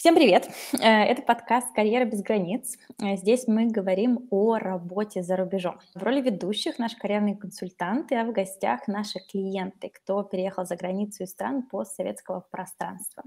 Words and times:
Всем 0.00 0.14
привет! 0.14 0.48
Это 0.72 1.20
подкаст 1.20 1.74
«Карьера 1.74 2.06
без 2.06 2.22
границ». 2.22 2.78
Здесь 2.98 3.46
мы 3.46 3.66
говорим 3.66 4.28
о 4.30 4.56
работе 4.56 5.22
за 5.22 5.36
рубежом. 5.36 5.78
В 5.94 6.02
роли 6.02 6.22
ведущих 6.22 6.78
наши 6.78 6.96
карьерные 6.96 7.36
консультанты, 7.36 8.14
а 8.14 8.24
в 8.24 8.32
гостях 8.32 8.88
наши 8.88 9.18
клиенты, 9.30 9.90
кто 9.90 10.22
переехал 10.22 10.64
за 10.64 10.76
границу 10.76 11.24
из 11.24 11.32
стран 11.32 11.64
постсоветского 11.64 12.46
пространства. 12.50 13.24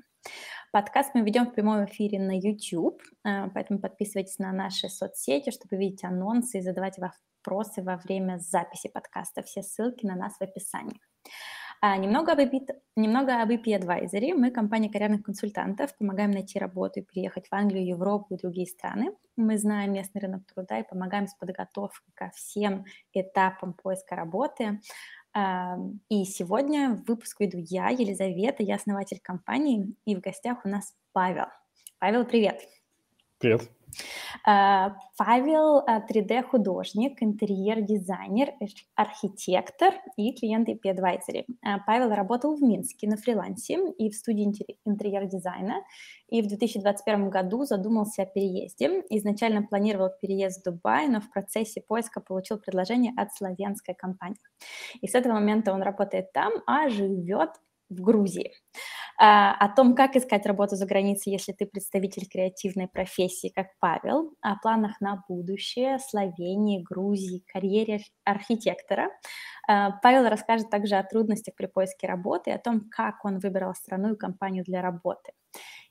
Подкаст 0.72 1.12
мы 1.14 1.22
ведем 1.22 1.46
в 1.46 1.54
прямом 1.54 1.86
эфире 1.86 2.20
на 2.20 2.36
YouTube, 2.36 3.04
э, 3.24 3.50
поэтому 3.54 3.78
подписывайтесь 3.78 4.40
на 4.40 4.52
наши 4.52 4.90
соцсети, 4.90 5.52
чтобы 5.52 5.78
видеть 5.78 6.04
анонсы 6.04 6.58
и 6.58 6.62
задавать 6.62 6.98
вопросы 6.98 7.84
во 7.84 7.98
время 7.98 8.40
записи 8.40 8.88
подкаста. 8.88 9.44
Все 9.44 9.62
ссылки 9.62 10.08
на 10.08 10.16
нас 10.16 10.38
в 10.40 10.42
описании. 10.42 11.00
А, 11.86 11.98
немного 11.98 12.32
об, 12.32 12.40
EP, 12.40 12.66
немного 12.96 13.42
об 13.42 13.50
EP 13.52 13.66
Advisory. 13.66 14.34
Мы 14.34 14.52
компания 14.52 14.90
карьерных 14.90 15.22
консультантов, 15.22 15.94
помогаем 15.98 16.32
найти 16.32 16.58
работу 16.58 17.02
и 17.02 17.04
переехать 17.04 17.50
в 17.50 17.54
Англию, 17.54 17.86
Европу 17.86 18.34
и 18.34 18.38
другие 18.38 18.68
страны. 18.68 19.12
Мы 19.36 19.58
знаем 19.58 19.92
местный 19.92 20.22
рынок 20.22 20.44
труда 20.46 20.80
и 20.80 20.88
помогаем 20.88 21.28
с 21.28 21.34
подготовкой 21.34 22.14
ко 22.14 22.32
всем 22.34 22.86
этапам 23.12 23.74
поиска 23.74 24.16
работы. 24.16 24.80
А, 25.34 25.78
и 26.08 26.24
сегодня 26.24 26.92
в 26.92 27.06
выпуск 27.06 27.42
веду 27.42 27.58
я, 27.58 27.90
Елизавета, 27.90 28.64
я 28.64 28.76
основатель 28.76 29.20
компании, 29.22 29.94
и 30.06 30.16
в 30.16 30.22
гостях 30.22 30.60
у 30.64 30.70
нас 30.70 30.96
Павел. 31.12 31.48
Павел, 32.00 32.24
привет. 32.24 32.62
Привет. 33.40 33.70
А, 34.46 34.96
Павел 35.18 35.84
3D-художник, 36.10 37.22
а, 37.22 37.26
интерьер-дизайнер, 37.26 38.54
архитектор 38.96 39.94
и 40.18 40.34
клиент 40.34 40.70
IP 40.70 40.82
Advisory. 40.86 41.46
А, 41.64 41.80
Павел 41.80 42.10
работал 42.10 42.56
в 42.56 42.62
Минске 42.62 43.08
на 43.08 43.18
фрилансе 43.18 43.78
и 43.98 44.10
в 44.10 44.16
студии 44.16 44.52
интерьер-дизайна, 44.86 45.84
и 46.30 46.42
в 46.42 46.48
2021 46.48 47.30
году 47.30 47.64
задумался 47.66 48.24
о 48.24 48.26
переезде. 48.26 49.04
Изначально 49.10 49.64
планировал 49.64 50.10
переезд 50.22 50.62
в 50.62 50.72
Дубай, 50.72 51.08
но 51.08 51.22
в 51.22 51.30
процессе 51.30 51.82
поиска 51.82 52.22
получил 52.22 52.58
предложение 52.58 53.14
от 53.16 53.34
славянской 53.34 53.94
компании. 53.94 54.38
И 55.02 55.08
с 55.08 55.16
этого 55.16 55.34
момента 55.34 55.74
он 55.74 55.82
работает 55.82 56.34
там, 56.34 56.54
а 56.66 56.90
живет 56.90 57.52
в 57.90 58.02
Грузии. 58.02 58.52
А, 59.20 59.54
о 59.54 59.70
том, 59.70 59.96
как 59.96 60.16
искать 60.16 60.46
работу 60.46 60.76
за 60.76 60.86
границей, 60.86 61.32
если 61.32 61.52
ты 61.52 61.66
представитель 61.66 62.28
креативной 62.28 62.88
профессии, 62.88 63.52
как 63.54 63.68
Павел, 63.80 64.34
о 64.42 64.58
планах 64.58 65.00
на 65.02 65.24
будущее, 65.28 66.00
Словении, 66.00 66.82
Грузии, 66.82 67.44
карьере 67.52 68.02
архитектора. 68.24 69.10
А, 69.68 69.92
Павел 70.02 70.28
расскажет 70.30 70.70
также 70.70 70.96
о 70.96 71.04
трудностях 71.04 71.56
при 71.56 71.68
поиске 71.68 72.08
работы, 72.08 72.52
о 72.52 72.60
том, 72.60 72.90
как 72.90 73.24
он 73.24 73.40
выбрал 73.40 73.74
страну 73.76 74.14
и 74.14 74.18
компанию 74.18 74.64
для 74.64 74.82
работы. 74.82 75.34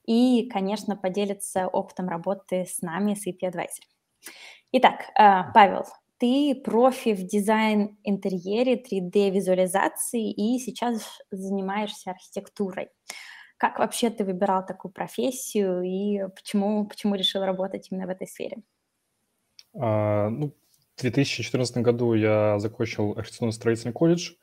И, 0.05 0.49
конечно, 0.51 0.97
поделится 0.97 1.69
опытом 1.69 2.09
работы 2.09 2.65
с 2.67 2.83
нами, 2.83 3.15
с 3.15 3.27
EP 3.27 3.39
Advisor. 3.43 3.87
Итак, 4.73 5.11
а, 5.15 5.53
Павел, 5.53 5.85
ты 6.23 6.55
профи 6.55 7.15
в 7.15 7.27
дизайн-интерьере, 7.27 8.77
3D-визуализации 8.77 10.31
и 10.31 10.61
сейчас 10.61 11.03
занимаешься 11.33 12.13
архитектурой. 12.13 12.91
Как 13.57 13.81
вообще 13.81 14.09
ты 14.09 14.25
выбирал 14.25 14.65
такую 14.65 14.93
профессию 14.93 15.83
и 15.83 16.33
почему, 16.33 16.87
почему 16.87 17.17
решил 17.17 17.43
работать 17.43 17.89
именно 17.91 18.07
в 18.07 18.11
этой 18.11 18.29
сфере? 18.29 18.59
А, 19.75 20.29
ну, 20.29 20.55
в 20.95 21.01
2014 21.01 21.79
году 21.79 22.15
я 22.15 22.61
закончил 22.61 23.15
архитектурно-строительный 23.19 23.93
колледж. 23.93 24.35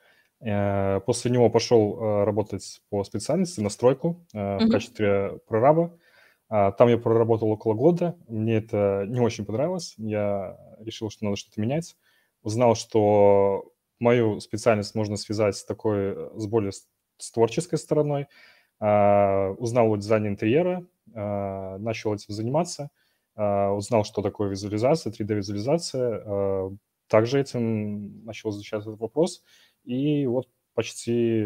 Э, 0.41 0.99
после 1.05 1.31
него 1.31 1.49
пошел 1.49 1.97
э, 1.97 2.23
работать 2.25 2.81
по 2.89 3.05
специальности 3.05 3.61
на 3.61 3.69
стройку 3.69 4.25
э, 4.33 4.57
в 4.57 4.69
качестве 4.69 5.39
прораба. 5.47 5.97
А, 6.49 6.71
там 6.71 6.89
я 6.89 6.97
проработал 6.97 7.49
около 7.51 7.73
года, 7.75 8.17
мне 8.27 8.57
это 8.57 9.05
не 9.07 9.19
очень 9.19 9.45
понравилось, 9.45 9.93
я 9.97 10.57
решил, 10.79 11.09
что 11.11 11.25
надо 11.25 11.37
что-то 11.37 11.61
менять. 11.61 11.95
Узнал, 12.41 12.75
что 12.75 13.71
мою 13.99 14.39
специальность 14.39 14.95
можно 14.95 15.15
связать 15.17 15.55
с 15.55 15.63
такой, 15.63 16.15
с 16.39 16.47
более 16.47 16.71
с 16.71 17.31
творческой 17.31 17.77
стороной. 17.77 18.27
А, 18.79 19.51
узнал 19.57 19.91
о 19.91 19.97
дизайне 19.97 20.29
интерьера, 20.29 20.85
а, 21.13 21.77
начал 21.77 22.13
этим 22.13 22.33
заниматься, 22.33 22.89
узнал, 23.35 24.03
что 24.03 24.21
такое 24.21 24.49
визуализация, 24.49 25.13
3D-визуализация. 25.13 26.77
Также 27.07 27.39
этим 27.39 28.25
начал 28.25 28.49
изучать 28.49 28.81
этот 28.81 28.99
вопрос. 28.99 29.43
И 29.85 30.25
вот 30.27 30.49
почти 30.79 31.43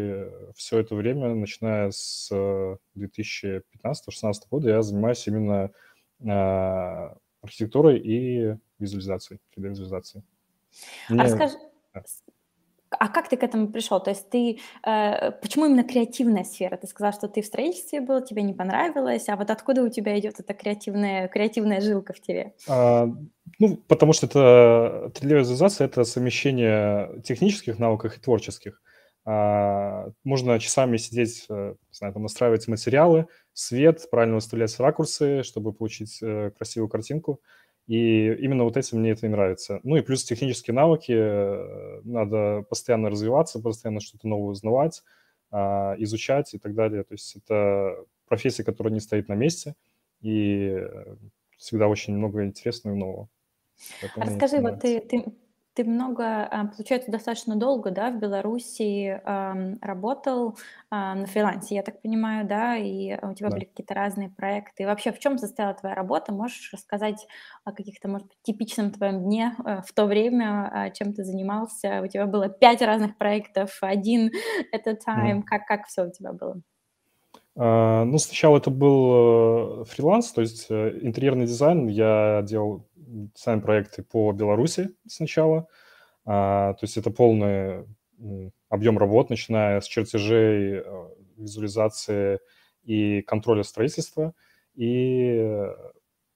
все 0.54 0.78
это 0.78 0.94
время, 0.94 1.34
начиная 1.34 1.90
с 1.90 2.30
2015-2016 2.96 3.62
года, 4.48 4.68
я 4.68 4.80
занимаюсь 4.82 5.26
именно 5.26 5.72
э, 6.20 7.14
архитектурой 7.42 7.98
и 7.98 8.54
визуализацией, 8.78 9.40
3D-визуализацией. 9.56 10.22
А 11.08 11.14
расскажи, 11.14 11.56
а 12.90 13.08
как 13.08 13.28
ты 13.28 13.36
к 13.36 13.42
этому 13.42 13.72
пришел? 13.72 13.98
То 13.98 14.10
есть 14.10 14.30
ты, 14.30 14.60
э, 14.86 15.32
почему 15.42 15.66
именно 15.66 15.82
креативная 15.82 16.44
сфера? 16.44 16.76
Ты 16.76 16.86
сказал, 16.86 17.12
что 17.12 17.26
ты 17.26 17.42
в 17.42 17.46
строительстве 17.46 18.00
был, 18.00 18.24
тебе 18.24 18.42
не 18.42 18.54
понравилось, 18.54 19.28
а 19.28 19.34
вот 19.34 19.50
откуда 19.50 19.82
у 19.82 19.88
тебя 19.88 20.16
идет 20.16 20.38
эта 20.38 20.54
креативная, 20.54 21.26
креативная 21.26 21.80
жилка 21.80 22.12
в 22.12 22.20
тебе? 22.20 22.54
А, 22.68 23.08
ну, 23.58 23.76
потому 23.88 24.12
что 24.12 24.26
это 24.26 25.10
3D-визуализация– 25.12 25.86
это 25.86 26.04
совмещение 26.04 27.20
технических 27.22 27.80
навыков 27.80 28.16
и 28.16 28.20
творческих. 28.20 28.80
А, 29.26 30.10
можно 30.22 30.58
часами 30.58 30.98
сидеть, 30.98 31.46
э, 31.48 31.74
не 31.90 31.96
знаю, 31.96 32.12
там, 32.12 32.22
настраивать 32.22 32.68
материалы, 32.68 33.26
свет, 33.54 34.06
правильно 34.10 34.36
выставлять 34.36 34.78
ракурсы, 34.78 35.42
чтобы 35.42 35.72
получить 35.72 36.18
э, 36.22 36.50
красивую 36.50 36.88
картинку. 36.88 37.40
И 37.86 38.32
именно 38.34 38.64
вот 38.64 38.76
этим 38.76 38.98
мне 38.98 39.10
это 39.10 39.26
и 39.26 39.30
нравится. 39.30 39.80
Ну 39.82 39.96
и 39.96 40.02
плюс 40.02 40.24
технические 40.24 40.74
навыки. 40.74 41.12
Э, 41.12 42.00
надо 42.04 42.64
постоянно 42.68 43.08
развиваться, 43.08 43.60
постоянно 43.60 44.00
что-то 44.00 44.28
новое 44.28 44.50
узнавать, 44.50 45.02
а, 45.50 45.94
изучать 45.98 46.52
и 46.54 46.58
так 46.58 46.74
далее. 46.74 47.04
То 47.04 47.14
есть 47.14 47.36
это 47.36 47.96
профессия, 48.26 48.64
которая 48.64 48.92
не 48.92 49.00
стоит 49.00 49.28
на 49.28 49.34
месте, 49.34 49.74
и 50.20 50.82
всегда 51.56 51.88
очень 51.88 52.14
много 52.16 52.44
интересного 52.44 52.94
и 52.94 52.98
нового. 52.98 53.28
Поэтому 54.00 54.26
Расскажи, 54.26 54.60
вот 54.60 54.80
ты, 54.80 55.00
ты, 55.00 55.24
ты 55.74 55.84
много, 55.84 56.44
а, 56.46 56.66
получается, 56.66 57.10
достаточно 57.10 57.56
долго, 57.56 57.90
да, 57.90 58.10
в 58.10 58.18
Беларуси 58.18 59.20
эм, 59.24 59.78
работал 59.82 60.52
э, 60.52 60.54
на 60.90 61.26
фрилансе, 61.26 61.74
я 61.76 61.82
так 61.82 62.00
понимаю, 62.02 62.46
да, 62.46 62.76
и 62.76 63.14
у 63.24 63.34
тебя 63.34 63.50
Да. 63.50 63.56
были 63.56 63.64
какие-то 63.64 63.94
разные 63.94 64.30
проекты. 64.30 64.84
И 64.84 64.86
вообще, 64.86 65.12
в 65.12 65.18
чем 65.18 65.38
состояла 65.38 65.74
твоя 65.74 65.94
работа? 65.94 66.32
Можешь 66.32 66.72
рассказать 66.72 67.26
о 67.64 67.72
каких-то, 67.72 68.08
может 68.08 68.28
быть, 68.28 68.38
типичном 68.42 68.92
твоем 68.92 69.24
дне 69.24 69.54
э, 69.64 69.82
в 69.86 69.92
то 69.92 70.06
время, 70.06 70.70
э, 70.88 70.92
чем 70.92 71.12
ты 71.12 71.24
занимался? 71.24 72.00
У 72.02 72.06
тебя 72.06 72.26
было 72.26 72.48
пять 72.48 72.80
разных 72.82 73.16
проектов, 73.18 73.78
один 73.80 74.30
at 74.74 74.82
a 74.86 74.92
Мгм. 75.14 75.38
time. 75.38 75.42
Как, 75.44 75.66
как 75.66 75.86
все 75.86 76.04
у 76.06 76.10
тебя 76.10 76.32
было? 76.32 76.60
А, 77.56 78.04
Ну, 78.04 78.18
сначала 78.18 78.58
это 78.58 78.70
был 78.70 79.82
э, 79.82 79.84
фриланс, 79.84 80.32
то 80.32 80.40
есть 80.40 80.66
э, 80.70 80.98
интерьерный 81.02 81.46
дизайн. 81.46 81.86
Я 81.88 82.42
делал 82.46 82.86
сами 83.34 83.60
проекты 83.60 84.02
по 84.02 84.32
Беларуси 84.32 84.90
сначала. 85.06 85.66
А, 86.24 86.74
то 86.74 86.84
есть 86.84 86.96
это 86.96 87.10
полный 87.10 87.84
объем 88.68 88.98
работ, 88.98 89.30
начиная 89.30 89.80
с 89.80 89.86
чертежей, 89.86 90.78
э, 90.78 91.08
визуализации 91.36 92.40
и 92.82 93.22
контроля 93.22 93.62
строительства. 93.62 94.34
И, 94.74 95.68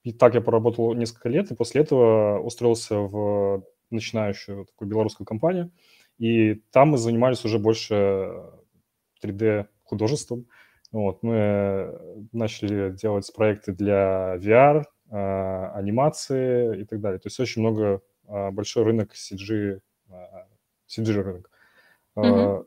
и 0.03 0.13
так 0.13 0.35
я 0.35 0.41
поработал 0.41 0.95
несколько 0.95 1.29
лет, 1.29 1.51
и 1.51 1.55
после 1.55 1.83
этого 1.83 2.41
устроился 2.41 2.97
в 2.97 3.65
начинающую 3.91 4.67
такую 4.67 4.89
белорусскую 4.89 5.27
компанию. 5.27 5.73
И 6.19 6.55
там 6.73 6.91
мы 6.91 6.99
занимались 6.99 7.45
уже 7.45 7.59
больше 7.59 8.43
3D-художеством. 9.23 10.47
Вот, 10.91 11.23
мы 11.23 12.27
начали 12.33 12.93
делать 12.93 13.31
проекты 13.35 13.73
для 13.73 14.37
VR, 14.37 14.85
анимации 15.11 16.83
и 16.83 16.85
так 16.85 17.01
далее. 17.01 17.19
То 17.19 17.29
есть 17.29 17.41
очень 17.41 17.63
много, 17.63 18.03
а, 18.27 18.51
большой 18.51 18.85
рынок 18.85 19.15
CG, 19.15 19.81
CG 20.87 21.21
а, 21.21 21.23
рынок. 21.23 21.51
Mm-hmm. 22.17 22.67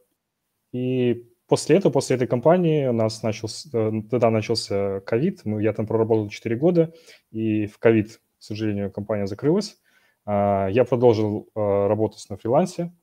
И 0.73 1.27
после 1.47 1.77
этого, 1.77 1.91
после 1.91 2.15
этой 2.15 2.27
компании 2.27 2.87
у 2.87 2.93
нас 2.93 3.21
начался, 3.23 3.69
э, 3.73 3.91
тогда 4.09 4.29
начался 4.29 5.01
ковид, 5.01 5.41
я 5.45 5.73
там 5.73 5.85
проработал 5.85 6.29
4 6.29 6.55
года, 6.55 6.93
и 7.31 7.67
в 7.67 7.77
ковид, 7.77 8.21
к 8.39 8.43
сожалению, 8.43 8.91
компания 8.91 9.27
закрылась. 9.27 9.77
Я 10.25 10.85
продолжил 10.87 11.49
работать 11.55 12.23
на 12.29 12.37
фрилансе, 12.37 12.93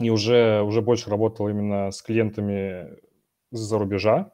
и 0.00 0.08
уже, 0.08 0.62
уже 0.62 0.80
больше 0.80 1.10
работал 1.10 1.48
именно 1.48 1.90
с 1.90 2.00
клиентами 2.00 2.96
за 3.50 3.78
рубежа. 3.78 4.32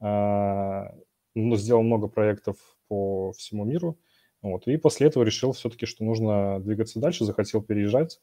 Ну, 0.00 1.56
сделал 1.56 1.82
много 1.82 2.06
проектов 2.06 2.56
по 2.88 3.32
всему 3.32 3.64
миру. 3.64 3.98
Вот, 4.42 4.66
и 4.66 4.76
после 4.76 5.08
этого 5.08 5.24
решил 5.24 5.52
все-таки, 5.52 5.86
что 5.86 6.04
нужно 6.04 6.60
двигаться 6.60 7.00
дальше, 7.00 7.24
захотел 7.24 7.62
переезжать. 7.62 8.20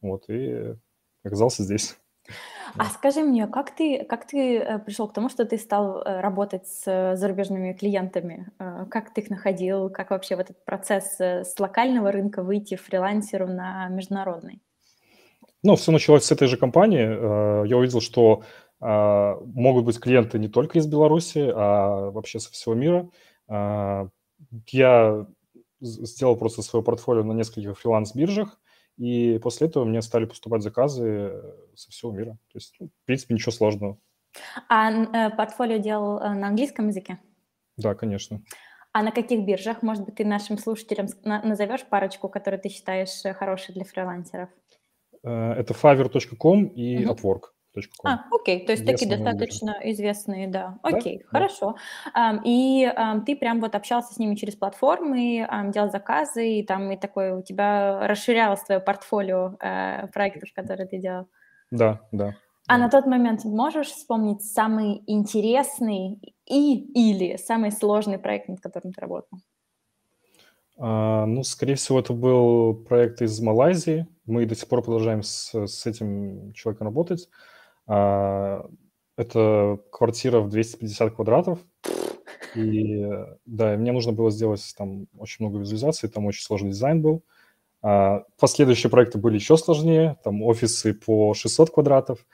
Вот, 0.00 0.28
и 0.28 0.74
оказался 1.24 1.62
здесь. 1.62 1.96
А 2.78 2.86
скажи 2.86 3.20
мне, 3.22 3.46
как 3.46 3.74
ты, 3.74 4.04
как 4.04 4.26
ты 4.26 4.58
э, 4.58 4.78
пришел 4.80 5.08
к 5.08 5.14
тому, 5.14 5.28
что 5.28 5.44
ты 5.44 5.56
стал 5.56 6.02
э, 6.02 6.20
работать 6.20 6.66
с 6.66 7.14
зарубежными 7.16 7.72
клиентами? 7.72 8.48
Э, 8.58 8.84
как 8.90 9.14
ты 9.14 9.22
их 9.22 9.30
находил? 9.30 9.88
Как 9.88 10.10
вообще 10.10 10.36
в 10.36 10.40
этот 10.40 10.62
процесс 10.64 11.18
с 11.18 11.54
локального 11.58 12.12
рынка 12.12 12.42
выйти 12.42 12.74
фрилансеру 12.74 13.46
на 13.46 13.88
международный? 13.88 14.60
Ну, 15.62 15.76
все 15.76 15.92
началось 15.92 16.24
с 16.24 16.32
этой 16.32 16.48
же 16.48 16.56
компании. 16.56 17.66
Я 17.66 17.76
увидел, 17.76 18.00
что 18.00 18.42
могут 18.78 19.84
быть 19.86 19.98
клиенты 19.98 20.38
не 20.38 20.48
только 20.48 20.78
из 20.78 20.86
Беларуси, 20.86 21.50
а 21.54 22.10
вообще 22.10 22.38
со 22.40 22.52
всего 22.52 22.74
мира. 22.74 23.08
Я 23.48 25.26
сделал 25.80 26.36
просто 26.36 26.62
свое 26.62 26.84
портфолио 26.84 27.22
на 27.22 27.32
нескольких 27.32 27.78
фриланс-биржах, 27.78 28.58
и 28.96 29.38
после 29.42 29.68
этого 29.68 29.84
мне 29.84 30.00
стали 30.02 30.24
поступать 30.24 30.62
заказы 30.62 31.06
э, 31.06 31.52
со 31.74 31.90
всего 31.90 32.12
мира. 32.12 32.32
То 32.48 32.56
есть, 32.56 32.74
ну, 32.80 32.88
в 32.88 33.06
принципе, 33.06 33.34
ничего 33.34 33.52
сложного. 33.52 33.98
А 34.68 34.90
э, 34.90 35.36
портфолио 35.36 35.76
делал 35.76 36.18
э, 36.18 36.34
на 36.34 36.48
английском 36.48 36.88
языке? 36.88 37.18
Да, 37.76 37.94
конечно. 37.94 38.42
А 38.92 39.02
на 39.02 39.12
каких 39.12 39.44
биржах? 39.44 39.82
Может 39.82 40.06
быть, 40.06 40.14
ты 40.14 40.24
нашим 40.24 40.56
слушателям 40.56 41.08
назовешь 41.24 41.84
парочку, 41.84 42.30
которые 42.30 42.58
ты 42.58 42.70
считаешь 42.70 43.36
хорошие 43.36 43.74
для 43.74 43.84
фрилансеров? 43.84 44.48
Это 45.22 45.74
fiverr.com 45.74 46.64
и 46.64 47.04
угу. 47.04 47.12
Upwork. 47.12 47.40
А, 48.04 48.24
окей, 48.30 48.64
то 48.64 48.72
есть 48.72 48.86
такие 48.86 49.10
достаточно 49.10 49.76
биржи. 49.78 49.92
известные, 49.92 50.48
да. 50.48 50.78
Окей, 50.82 51.18
да? 51.18 51.38
хорошо. 51.38 51.76
Да. 52.14 52.40
И 52.44 52.92
ты 53.26 53.36
прям 53.36 53.60
вот 53.60 53.74
общался 53.74 54.14
с 54.14 54.18
ними 54.18 54.34
через 54.34 54.56
платформы, 54.56 55.48
делал 55.72 55.90
заказы, 55.90 56.58
и 56.58 56.62
там 56.62 56.90
и 56.92 56.96
такое 56.96 57.36
у 57.36 57.42
тебя 57.42 58.06
расширялось 58.06 58.62
твое 58.62 58.80
портфолио 58.80 59.56
э, 59.60 60.06
проектов, 60.08 60.50
которые 60.54 60.86
ты 60.86 60.98
делал. 60.98 61.28
Да, 61.70 62.00
да. 62.12 62.36
А 62.68 62.76
да. 62.76 62.78
на 62.78 62.90
тот 62.90 63.06
момент 63.06 63.44
можешь 63.44 63.88
вспомнить 63.88 64.42
самый 64.42 65.02
интересный 65.06 66.20
и 66.46 66.74
или 66.76 67.36
самый 67.36 67.70
сложный 67.70 68.18
проект, 68.18 68.48
над 68.48 68.60
которым 68.60 68.92
ты 68.92 69.00
работал? 69.00 69.38
А, 70.78 71.26
ну, 71.26 71.42
скорее 71.42 71.76
всего, 71.76 72.00
это 72.00 72.12
был 72.12 72.74
проект 72.74 73.22
из 73.22 73.40
Малайзии. 73.40 74.06
Мы 74.26 74.46
до 74.46 74.54
сих 74.54 74.68
пор 74.68 74.82
продолжаем 74.82 75.22
с, 75.22 75.54
с 75.54 75.86
этим 75.86 76.52
человеком 76.52 76.88
работать. 76.88 77.28
А, 77.86 78.66
это 79.16 79.78
квартира 79.90 80.40
в 80.40 80.48
250 80.48 81.14
квадратов. 81.14 81.58
И 82.54 83.06
да, 83.44 83.76
мне 83.76 83.92
нужно 83.92 84.12
было 84.12 84.30
сделать 84.30 84.74
там 84.76 85.06
очень 85.18 85.44
много 85.44 85.58
визуализаций, 85.60 86.08
там 86.08 86.26
очень 86.26 86.42
сложный 86.42 86.70
дизайн 86.70 87.02
был. 87.02 87.22
А, 87.82 88.24
последующие 88.38 88.90
проекты 88.90 89.18
были 89.18 89.34
еще 89.34 89.56
сложнее, 89.56 90.16
там 90.24 90.42
офисы 90.42 90.94
по 90.94 91.34
600 91.34 91.70
квадратов, 91.70 92.26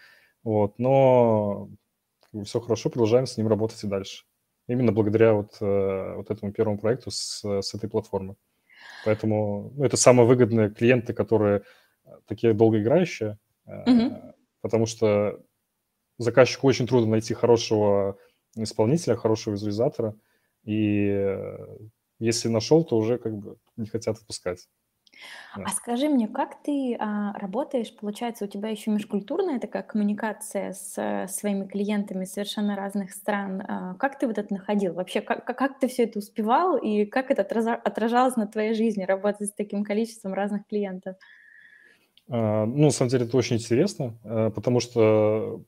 вот, 0.45 0.79
но 0.79 1.69
все 2.45 2.61
хорошо, 2.61 2.89
продолжаем 2.89 3.27
с 3.27 3.37
ним 3.37 3.49
работать 3.49 3.83
и 3.85 3.89
дальше. 3.89 4.25
Именно 4.69 4.93
благодаря 4.93 5.35
вот, 5.35 5.57
э, 5.61 6.15
вот 6.17 6.31
этому 6.31 6.53
первому 6.53 6.79
проекту 6.79 7.11
с, 7.11 7.43
с 7.45 7.75
этой 7.75 7.91
платформы. 7.91 8.37
Поэтому 9.05 9.73
ну, 9.75 9.85
это 9.85 9.97
самые 9.97 10.27
выгодные 10.27 10.71
клиенты, 10.71 11.13
которые 11.13 11.63
такие 12.27 12.55
долгоиграющие, 12.55 13.39
mm-hmm 13.67 14.32
потому 14.63 14.87
что 14.87 15.43
заказчику 16.19 16.67
очень 16.67 16.87
трудно 16.87 17.11
найти 17.11 17.35
хорошего 17.35 18.19
исполнителя, 18.57 19.17
хорошего 19.17 19.55
визуализатора, 19.55 20.17
и 20.65 21.09
э, 21.09 21.79
если 22.19 22.49
нашел, 22.49 22.85
то 22.85 22.97
уже 22.97 23.19
как 23.19 23.37
бы 23.37 23.59
не 23.77 23.87
хотят 23.87 24.17
отпускать. 24.17 24.69
А 25.55 25.69
скажи 25.71 26.09
мне, 26.09 26.27
как 26.29 26.63
ты 26.63 26.97
а, 26.99 27.33
работаешь? 27.39 27.95
Получается, 27.95 28.47
у 28.47 28.49
тебя 28.49 28.71
еще 28.71 28.91
межкультурная 28.91 29.61
такая 29.61 29.83
коммуникация 29.83 30.73
с 30.73 30.95
а, 30.97 31.29
своими 31.29 31.67
клиентами 31.67 32.25
совершенно 32.25 32.75
разных 32.75 33.13
стран. 33.13 33.63
А, 33.69 33.95
как 33.97 34.19
ты 34.19 34.27
вот 34.27 34.39
это 34.39 34.53
находил? 34.55 34.95
Вообще, 34.95 35.21
как, 35.21 35.45
как 35.45 35.79
ты 35.79 35.89
все 35.89 36.05
это 36.05 36.19
успевал 36.19 36.77
и 36.77 37.05
как 37.05 37.31
это 37.31 37.43
отражалось 37.43 38.37
на 38.37 38.47
твоей 38.47 38.75
жизни, 38.75 39.05
работать 39.05 39.49
с 39.49 39.53
таким 39.53 39.85
количеством 39.85 40.33
разных 40.33 40.67
клиентов? 40.67 41.17
А, 41.17 41.42
ну, 42.29 42.85
на 42.85 42.91
самом 42.91 43.11
деле, 43.11 43.27
это 43.27 43.37
очень 43.37 43.57
интересно, 43.57 44.19
э, 44.25 44.51
потому 44.55 44.81
что 44.81 45.63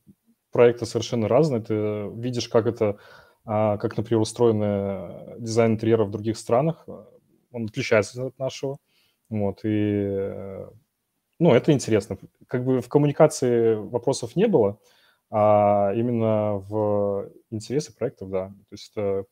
проекты 0.52 0.86
совершенно 0.86 1.28
разные. 1.28 1.60
Ты 1.60 1.74
видишь, 2.14 2.48
как 2.48 2.66
это, 2.66 2.98
а, 3.44 3.76
как, 3.78 3.96
например, 3.96 4.20
устроен 4.20 5.42
дизайн 5.42 5.72
интерьера 5.72 6.04
в 6.04 6.10
других 6.10 6.38
странах. 6.38 6.86
Он 7.50 7.64
отличается 7.66 8.26
от 8.26 8.38
нашего. 8.38 8.78
Вот, 9.28 9.60
и, 9.64 10.66
ну, 11.40 11.54
это 11.54 11.72
интересно. 11.72 12.18
Как 12.46 12.64
бы 12.64 12.80
в 12.80 12.88
коммуникации 12.88 13.74
вопросов 13.74 14.36
не 14.36 14.46
было, 14.46 14.78
а 15.30 15.92
именно 15.94 16.54
в 16.58 17.30
интересе 17.50 17.92
проектов, 17.92 18.30
да. 18.30 18.48
То 18.48 18.72
есть 18.72 18.92
это 18.94 19.24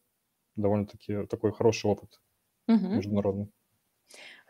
довольно-таки 0.56 1.26
такой 1.26 1.52
хороший 1.52 1.90
опыт 1.90 2.20
угу. 2.66 2.96
международный. 2.96 3.48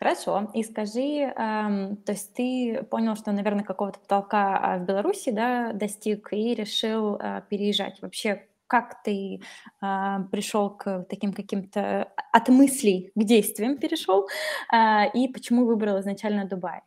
Хорошо. 0.03 0.51
И 0.53 0.65
скажи, 0.65 1.33
эм, 1.37 1.97
то 1.97 2.11
есть 2.11 2.35
ты 2.35 2.83
понял, 2.91 3.15
что, 3.15 3.31
наверное, 3.31 3.63
какого-то 3.63 4.01
потолка 4.01 4.59
а, 4.59 4.79
в 4.79 4.85
Беларуси, 4.85 5.31
да, 5.31 5.73
достиг 5.73 6.33
и 6.33 6.57
решил 6.57 7.15
э, 7.21 7.43
переезжать. 7.49 8.03
Вообще, 8.03 8.49
как 8.67 9.01
ты 9.05 9.41
э, 9.81 10.17
пришел 10.33 10.71
к 10.71 11.07
таким 11.09 11.33
каким-то 11.33 12.09
от 12.33 12.49
мыслей 12.49 13.13
к 13.15 13.23
действиям 13.23 13.79
перешел, 13.79 14.27
э, 14.73 15.09
и 15.15 15.29
почему 15.29 15.67
выбрал 15.67 16.01
изначально 16.01 16.47
Дубай? 16.47 16.81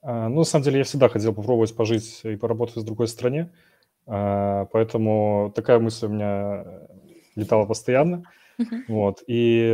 А, 0.00 0.28
ну, 0.28 0.36
на 0.36 0.44
самом 0.44 0.62
деле, 0.62 0.78
я 0.78 0.84
всегда 0.84 1.08
хотел 1.08 1.34
попробовать 1.34 1.74
пожить 1.74 2.20
и 2.22 2.36
поработать 2.36 2.76
в 2.76 2.84
другой 2.84 3.08
стране, 3.08 3.50
а, 4.06 4.66
поэтому 4.66 5.52
такая 5.52 5.80
мысль 5.80 6.06
у 6.06 6.10
меня 6.10 6.64
летала 7.34 7.66
постоянно. 7.66 8.22
Вот, 8.88 9.22
и 9.26 9.68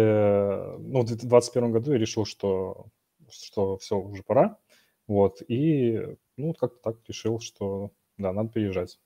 ну, 0.78 1.00
в 1.00 1.06
2021 1.06 1.72
году 1.72 1.92
я 1.92 1.98
решил, 1.98 2.24
что, 2.24 2.86
что 3.30 3.76
все, 3.78 3.96
уже 3.96 4.22
пора. 4.22 4.58
Вот, 5.06 5.42
и 5.48 6.00
ну, 6.36 6.54
как-то 6.54 6.92
так 6.92 6.96
решил, 7.08 7.40
что 7.40 7.90
да, 8.16 8.32
надо 8.32 8.50
переезжать. 8.50 8.98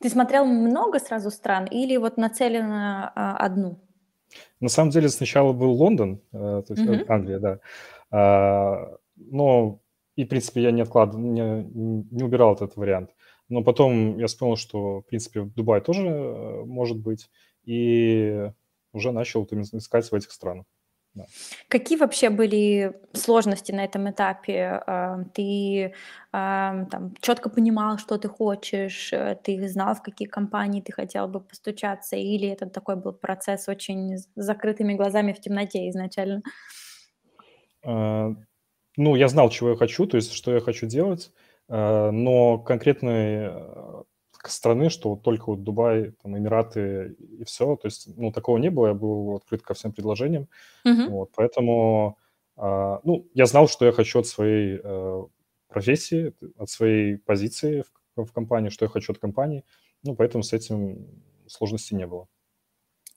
Ты 0.00 0.10
смотрел 0.10 0.44
много 0.44 0.98
сразу 0.98 1.30
стран 1.30 1.66
или 1.66 1.96
вот 1.96 2.16
нацелен 2.16 2.68
на 2.68 3.12
а, 3.14 3.36
одну? 3.38 3.80
На 4.60 4.68
самом 4.68 4.90
деле 4.90 5.08
сначала 5.08 5.52
был 5.52 5.72
Лондон, 5.72 6.20
э, 6.32 6.62
то 6.66 6.74
есть 6.74 6.86
uh 6.86 7.04
Англия, 7.08 7.38
да. 7.38 7.60
А, 8.10 8.96
но 9.16 9.80
и, 10.16 10.24
в 10.24 10.28
принципе, 10.28 10.62
я 10.62 10.70
не 10.70 10.82
откладывал, 10.82 11.24
не, 11.24 11.64
не 12.10 12.22
убирал 12.22 12.54
этот 12.54 12.76
вариант. 12.76 13.10
Но 13.48 13.64
потом 13.64 14.18
я 14.18 14.26
вспомнил, 14.26 14.56
что, 14.56 15.00
в 15.00 15.06
принципе, 15.06 15.42
Дубай 15.42 15.80
тоже 15.80 16.06
э, 16.06 16.64
может 16.64 16.98
быть. 16.98 17.30
И 17.64 18.50
уже 18.92 19.12
начал 19.12 19.44
искать 19.44 20.10
в 20.10 20.14
этих 20.14 20.30
странах. 20.32 20.66
Да. 21.14 21.24
Какие 21.68 21.98
вообще 21.98 22.30
были 22.30 22.94
сложности 23.14 23.72
на 23.72 23.84
этом 23.84 24.08
этапе? 24.10 24.80
А, 24.86 25.24
ты 25.34 25.92
а, 26.30 26.84
там, 26.84 27.14
четко 27.20 27.50
понимал, 27.50 27.98
что 27.98 28.16
ты 28.16 28.28
хочешь, 28.28 29.12
э, 29.12 29.36
ты 29.42 29.68
знал, 29.68 29.96
в 29.96 30.02
какие 30.02 30.28
компании 30.28 30.80
ты 30.80 30.92
хотел 30.92 31.26
бы 31.26 31.40
постучаться, 31.40 32.14
или 32.14 32.48
это 32.48 32.66
такой 32.66 32.94
был 32.94 33.12
процесс 33.12 33.68
очень 33.68 34.18
с 34.18 34.28
закрытыми 34.36 34.94
глазами 34.94 35.32
в 35.32 35.40
темноте 35.40 35.88
изначально? 35.88 36.42
А, 37.84 38.30
ну, 38.96 39.16
я 39.16 39.26
знал, 39.26 39.50
чего 39.50 39.70
я 39.70 39.76
хочу, 39.76 40.06
то 40.06 40.16
есть, 40.16 40.32
что 40.32 40.54
я 40.54 40.60
хочу 40.60 40.86
делать, 40.86 41.32
но 41.68 42.58
конкретной 42.58 43.48
страны, 44.48 44.90
что 44.90 45.10
вот 45.10 45.22
только 45.22 45.44
вот 45.46 45.62
Дубай, 45.62 46.12
там, 46.22 46.36
Эмираты 46.36 47.16
и 47.38 47.44
все. 47.44 47.76
То 47.76 47.86
есть, 47.86 48.08
ну, 48.16 48.32
такого 48.32 48.58
не 48.58 48.70
было, 48.70 48.88
я 48.88 48.94
был 48.94 49.36
открыт 49.36 49.62
ко 49.62 49.74
всем 49.74 49.92
предложениям. 49.92 50.48
Uh-huh. 50.86 51.08
Вот, 51.08 51.30
поэтому, 51.34 52.18
а, 52.56 53.00
ну, 53.04 53.26
я 53.34 53.46
знал, 53.46 53.68
что 53.68 53.86
я 53.86 53.92
хочу 53.92 54.20
от 54.20 54.26
своей 54.26 54.80
а, 54.82 55.26
профессии, 55.68 56.32
от 56.56 56.70
своей 56.70 57.18
позиции 57.18 57.84
в, 58.16 58.24
в 58.24 58.32
компании, 58.32 58.70
что 58.70 58.84
я 58.84 58.88
хочу 58.88 59.12
от 59.12 59.18
компании. 59.18 59.64
Ну, 60.02 60.14
поэтому 60.14 60.42
с 60.42 60.52
этим 60.52 61.06
сложностей 61.46 61.96
не 61.96 62.06
было. 62.06 62.26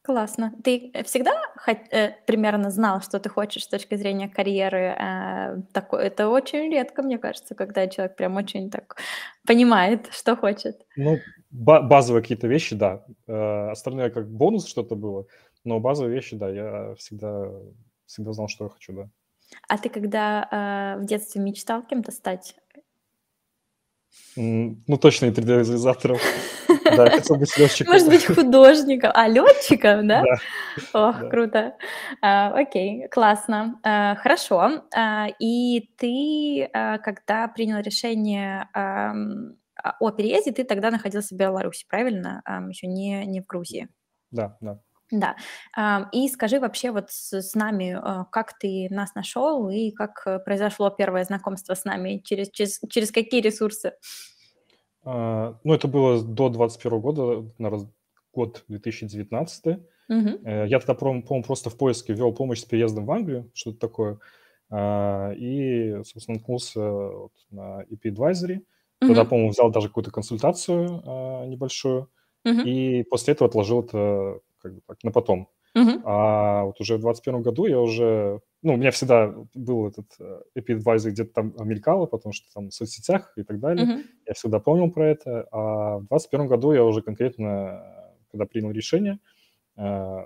Классно. 0.03 0.53
Ты 0.65 0.91
всегда 1.05 1.31
хот- 1.65 1.87
э, 1.91 2.11
примерно 2.27 2.69
знал, 2.71 3.01
что 3.01 3.19
ты 3.19 3.29
хочешь 3.29 3.63
с 3.63 3.67
точки 3.67 3.95
зрения 3.95 4.27
карьеры? 4.27 4.97
Э, 4.99 5.61
такое, 5.71 6.03
это 6.03 6.27
очень 6.27 6.69
редко, 6.69 7.03
мне 7.03 7.17
кажется, 7.17 7.55
когда 7.55 7.87
человек 7.87 8.17
прям 8.17 8.35
очень 8.35 8.69
так 8.69 8.97
понимает, 9.47 10.09
что 10.11 10.35
хочет. 10.35 10.85
Ну, 10.97 11.19
ба- 11.51 11.81
базовые 11.81 12.21
какие-то 12.21 12.47
вещи, 12.47 12.75
да. 12.75 13.05
Э, 13.27 13.69
остальное 13.69 14.09
как 14.09 14.29
бонус 14.29 14.67
что-то 14.67 14.95
было, 14.95 15.25
но 15.63 15.79
базовые 15.79 16.13
вещи, 16.13 16.35
да, 16.35 16.49
я 16.49 16.95
всегда, 16.95 17.49
всегда 18.05 18.33
знал, 18.33 18.49
что 18.49 18.65
я 18.65 18.69
хочу, 18.71 18.91
да. 18.91 19.09
А 19.69 19.77
ты 19.77 19.87
когда 19.87 20.95
э, 20.97 21.01
в 21.01 21.05
детстве 21.05 21.41
мечтал 21.41 21.81
кем-то 21.81 22.11
стать? 22.11 22.55
Ну, 24.35 24.97
точно 24.99 25.25
не 25.27 25.31
3D-визуализатором. 25.31 26.17
Да, 26.97 27.09
хотел 27.09 27.37
быть 27.37 27.57
летчиком. 27.57 27.93
Может 27.93 28.09
быть, 28.09 28.25
художником. 28.25 29.11
А, 29.13 29.27
летчиком, 29.27 30.07
да? 30.07 30.23
Ох, 30.93 31.29
круто. 31.29 31.75
А, 32.21 32.53
окей, 32.53 33.07
классно. 33.09 33.79
А, 33.83 34.15
хорошо. 34.15 34.83
А, 34.93 35.27
и 35.39 35.89
ты, 35.97 36.69
когда 37.03 37.47
принял 37.47 37.79
решение 37.79 38.67
о 38.73 40.11
переезде 40.11 40.51
ты 40.51 40.63
тогда 40.65 40.91
находился 40.91 41.35
в 41.35 41.37
Беларуси, 41.37 41.85
правильно? 41.87 42.41
Еще 42.69 42.87
не, 42.87 43.25
не 43.25 43.41
в 43.41 43.47
Грузии. 43.47 43.87
Да, 44.31 44.57
да. 44.61 44.79
Да. 45.13 45.35
И 46.11 46.27
скажи 46.27 46.59
вообще 46.59 46.91
вот 46.91 47.11
с, 47.11 47.53
нами, 47.53 47.95
э, 47.95 48.25
как 48.31 48.57
ты 48.57 48.87
нас 48.89 49.13
нашел 49.13 49.69
и 49.69 49.91
как 49.91 50.23
э, 50.25 50.39
произошло 50.39 50.89
первое 50.89 51.23
знакомство 51.23 51.75
с 51.75 51.85
нами, 51.85 52.21
через, 52.25 52.49
через, 52.49 52.79
через 52.89 53.11
какие 53.11 53.41
ресурсы? 53.41 53.93
А, 55.05 55.57
ну, 55.63 55.73
это 55.73 55.87
было 55.87 56.23
до 56.23 56.49
21 56.49 56.99
года, 56.99 57.45
на 57.59 57.69
раз- 57.69 57.87
год 58.33 58.63
2019. 58.69 59.77
Угу. 60.09 60.29
Э, 60.45 60.65
Я 60.67 60.79
тогда, 60.79 60.95
по-моему, 60.95 61.43
просто 61.43 61.69
в 61.69 61.77
поиске 61.77 62.13
ввел 62.13 62.33
помощь 62.33 62.61
с 62.61 62.65
переездом 62.65 63.05
в 63.05 63.11
Англию, 63.11 63.51
что-то 63.53 63.77
такое. 63.79 64.19
А, 64.71 65.31
И, 65.33 66.03
собственно, 66.05 66.37
наткнулся 66.37 66.79
вот 66.81 67.33
на 67.51 67.83
EP 67.83 68.01
Advisory. 68.05 68.61
Тогда, 68.99 69.21
Угу. 69.21 69.29
по-моему, 69.29 69.49
взял 69.51 69.69
даже 69.69 69.89
какую-то 69.89 70.09
консультацию 70.11 71.03
а, 71.05 71.45
небольшую. 71.45 72.09
Угу. 72.45 72.61
И 72.65 73.03
после 73.03 73.33
этого 73.33 73.49
отложил 73.49 73.83
это 73.83 74.39
как 74.63 74.73
бы 74.73 74.81
так 74.87 74.97
на 75.03 75.11
потом. 75.11 75.49
Угу. 75.75 76.01
А 76.05 76.63
вот 76.63 76.79
уже 76.79 76.97
в 76.97 77.01
21 77.01 77.41
году 77.41 77.65
я 77.65 77.79
уже... 77.79 78.41
Ну, 78.61 78.73
у 78.73 78.77
меня 78.77 78.91
всегда 78.91 79.33
был 79.53 79.87
этот 79.87 80.05
э, 80.19 80.41
Advisor 80.55 81.09
где-то 81.09 81.33
там 81.33 81.53
мелькало, 81.67 82.05
потому 82.05 82.31
что 82.31 82.47
там 82.53 82.69
в 82.69 82.73
соцсетях 82.73 83.33
и 83.35 83.43
так 83.43 83.59
далее. 83.59 83.85
Угу. 83.85 84.03
Я 84.27 84.33
всегда 84.33 84.59
помнил 84.59 84.91
про 84.91 85.09
это. 85.09 85.47
А 85.51 85.97
в 85.97 86.07
21 86.07 86.47
году 86.47 86.71
я 86.73 86.83
уже 86.83 87.01
конкретно, 87.01 87.83
когда 88.31 88.45
принял 88.45 88.71
решение, 88.71 89.19
э, 89.77 90.25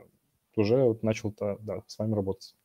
уже 0.58 0.84
вот 0.84 1.04
начал 1.04 1.34
да, 1.38 1.82
с 1.88 1.98
вами 1.98 2.14
работать. 2.14 2.56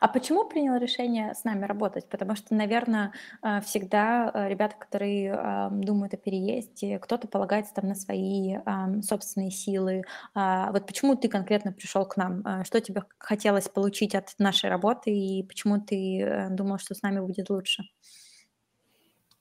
А 0.00 0.08
почему 0.08 0.48
принял 0.48 0.76
решение 0.76 1.34
с 1.34 1.44
нами 1.44 1.64
работать? 1.64 2.08
Потому 2.08 2.36
что, 2.36 2.54
наверное, 2.54 3.12
э, 3.42 3.60
всегда 3.60 4.30
э, 4.32 4.48
ребята, 4.48 4.76
которые 4.78 5.32
э, 5.32 5.68
думают 5.72 6.14
о 6.14 6.16
переезде, 6.16 6.98
кто-то 6.98 7.28
полагается 7.28 7.74
там 7.74 7.88
на 7.88 7.94
свои 7.94 8.56
ам, 8.64 9.02
собственные 9.02 9.50
силы. 9.50 10.02
А 10.34 10.70
Вот 10.72 10.86
почему 10.86 11.16
ты 11.16 11.28
конкретно 11.28 11.72
пришел 11.72 12.06
к 12.06 12.16
нам? 12.16 12.64
Что 12.64 12.80
тебе 12.80 13.02
хотелось 13.18 13.68
получить 13.68 14.14
от 14.14 14.34
нашей 14.38 14.70
работы 14.70 15.10
и 15.10 15.42
почему 15.42 15.80
ты 15.80 16.48
думал, 16.50 16.78
что 16.78 16.94
с 16.94 17.02
нами 17.02 17.20
будет 17.20 17.50
лучше? 17.50 17.84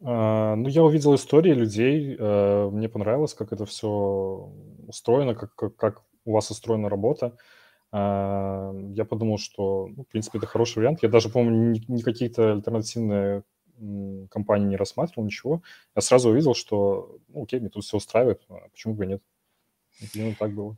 А, 0.04 0.56
Ну, 0.56 0.68
я 0.68 0.84
увидел 0.84 1.16
истории 1.16 1.54
людей, 1.54 2.18
мне 2.18 2.90
понравилось, 2.90 3.34
как 3.34 3.52
это 3.54 3.66
все 3.66 4.52
устроено, 4.88 5.36
как, 5.36 5.56
как, 5.56 5.76
как 5.76 6.04
у 6.26 6.34
вас 6.34 6.52
устроена 6.52 6.90
работа. 6.90 7.26
А, 7.26 7.36
Я 7.94 9.06
подумал, 9.10 9.38
что, 9.38 9.88
ну, 9.96 10.04
в 10.04 10.08
принципе, 10.08 10.40
это 10.40 10.48
хороший 10.48 10.80
вариант. 10.80 11.04
Я 11.04 11.10
даже, 11.10 11.30
по-моему, 11.30 11.72
ни, 11.72 11.82
ни 11.88 12.02
какие-то 12.02 12.54
альтернативные 12.54 13.44
компании 14.30 14.68
не 14.68 14.76
рассматривал, 14.76 15.26
ничего. 15.26 15.62
Я 15.96 16.02
сразу 16.02 16.30
увидел, 16.30 16.54
что, 16.54 17.20
ну, 17.30 17.44
окей, 17.44 17.60
мне 17.60 17.70
тут 17.70 17.84
все 17.84 17.98
устраивает, 17.98 18.42
а 18.50 18.70
почему 18.72 18.96
бы 18.96 19.06
и 19.06 19.08
нет. 19.08 19.22
Именно 20.14 20.36
так 20.36 20.54
было. 20.54 20.78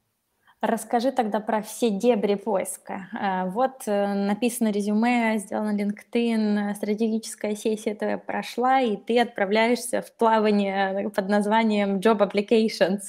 Расскажи 0.61 1.13
тогда 1.13 1.39
про 1.39 1.61
все 1.61 1.89
дебри 1.89 2.35
поиска. 2.35 3.07
Э, 3.17 3.49
Вот 3.49 3.83
э, 3.87 4.13
написано 4.13 4.71
резюме, 4.71 5.37
сделано 5.37 5.73
LinkedIn, 5.73 6.71
э, 6.71 6.75
стратегическая 6.75 7.55
сессия 7.55 7.95
твоя 7.95 8.17
прошла, 8.17 8.81
и 8.81 8.97
ты 8.97 9.21
отправляешься 9.21 10.01
в 10.01 10.11
плавание 10.17 11.09
под 11.11 11.29
названием 11.29 11.99
Job 11.99 12.19
Applications. 12.19 12.99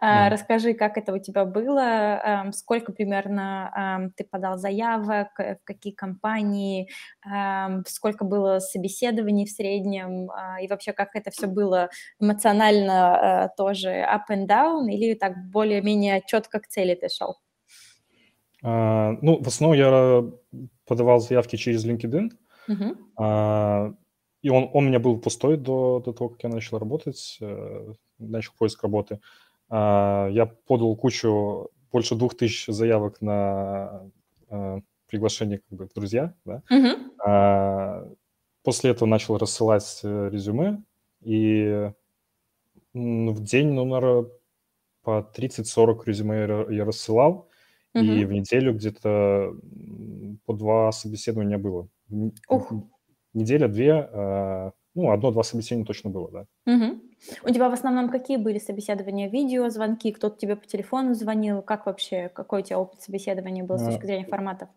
Э, 0.00 0.28
Мгм. 0.28 0.30
Расскажи, 0.30 0.72
как 0.72 0.96
это 0.96 1.12
у 1.12 1.18
тебя 1.18 1.44
было, 1.44 1.80
эм, 2.24 2.52
сколько 2.54 2.92
примерно 2.92 3.70
эм, 3.76 4.10
ты 4.16 4.24
подал 4.24 4.56
заявок, 4.56 5.38
э, 5.38 5.56
в 5.56 5.64
какие 5.64 5.92
компании, 5.92 6.88
эм, 7.26 7.84
сколько 7.86 8.24
было 8.24 8.58
собеседований 8.58 9.44
в 9.44 9.50
среднем, 9.50 10.30
и 10.62 10.68
вообще 10.68 10.92
как 10.92 11.14
это 11.14 11.30
все 11.30 11.46
было 11.46 11.90
эмоционально 12.20 13.48
э, 13.52 13.56
тоже 13.56 13.90
up 13.90 14.22
and 14.30 14.46
down, 14.46 14.88
или 14.90 15.14
так 15.14 15.36
более-менее 15.50 16.22
четко 16.26 16.60
к 16.60 16.66
цели 16.66 16.85
шел? 17.08 17.36
А, 18.62 19.12
Ну, 19.22 19.42
в 19.42 19.46
основном 19.46 19.78
я 19.78 20.24
подавал 20.86 21.20
заявки 21.20 21.56
через 21.56 21.84
LinkedIn, 21.86 22.30
Мгм. 22.68 22.96
А, 23.16 23.92
И 24.42 24.50
он, 24.50 24.70
он 24.72 24.84
у 24.84 24.88
меня 24.88 24.98
был 24.98 25.18
пустой 25.18 25.56
до, 25.56 26.00
до 26.04 26.12
того, 26.12 26.30
как 26.30 26.44
я 26.44 26.50
начал 26.50 26.78
работать, 26.78 27.38
э, 27.40 27.92
начал 28.18 28.52
поиск 28.58 28.82
работы. 28.82 29.20
А, 29.68 30.28
Я 30.30 30.46
подал 30.46 30.96
кучу, 30.96 31.70
больше 31.92 32.14
двух 32.14 32.36
тысяч 32.36 32.66
заявок 32.66 33.20
на 33.20 34.02
э, 34.50 34.80
приглашение 35.08 35.58
как 35.58 35.78
бы 35.78 35.86
в 35.88 35.92
друзья, 35.94 36.34
да. 36.44 36.62
Мгм. 36.70 37.12
А, 37.24 38.04
После 38.62 38.90
этого 38.90 39.08
начал 39.08 39.38
рассылать 39.38 40.00
э, 40.02 40.28
резюме, 40.30 40.82
и 41.22 41.90
в 42.94 43.40
день, 43.42 43.72
ну, 43.72 43.84
наверное, 43.84 44.30
по 45.06 45.22
30-40 45.22 46.04
резюме 46.06 46.36
я 46.40 46.46
ра- 46.46 46.74
я 46.74 46.84
рассылал, 46.84 47.48
и 47.94 48.00
Мгм. 48.00 48.26
в 48.26 48.32
неделю 48.32 48.74
где-то 48.74 49.52
по 50.44 50.52
два 50.52 50.90
собеседования 50.92 51.58
было. 51.58 51.88
Ух. 52.48 52.72
Неделя-две, 53.32 53.92
а, 54.12 54.72
ну, 54.94 55.10
одно-два 55.12 55.44
собеседования 55.44 55.86
точно 55.86 56.10
было, 56.10 56.30
да. 56.32 56.46
Мгм. 56.66 57.02
У 57.44 57.48
тебя 57.50 57.68
в 57.68 57.72
основном 57.72 58.08
какие 58.10 58.36
были 58.36 58.58
собеседования? 58.58 59.28
Видео, 59.30 59.68
звонки, 59.70 60.10
кто-то 60.10 60.36
тебе 60.36 60.56
по 60.56 60.66
телефону 60.66 61.14
звонил? 61.14 61.62
Как 61.62 61.86
вообще, 61.86 62.28
какой 62.28 62.62
у 62.62 62.64
тебя 62.64 62.80
опыт 62.80 63.00
собеседования 63.02 63.62
был 63.64 63.78
с 63.78 63.82
А, 63.82 63.90
точки 63.92 64.06
зрения 64.06 64.26
форматов? 64.26 64.68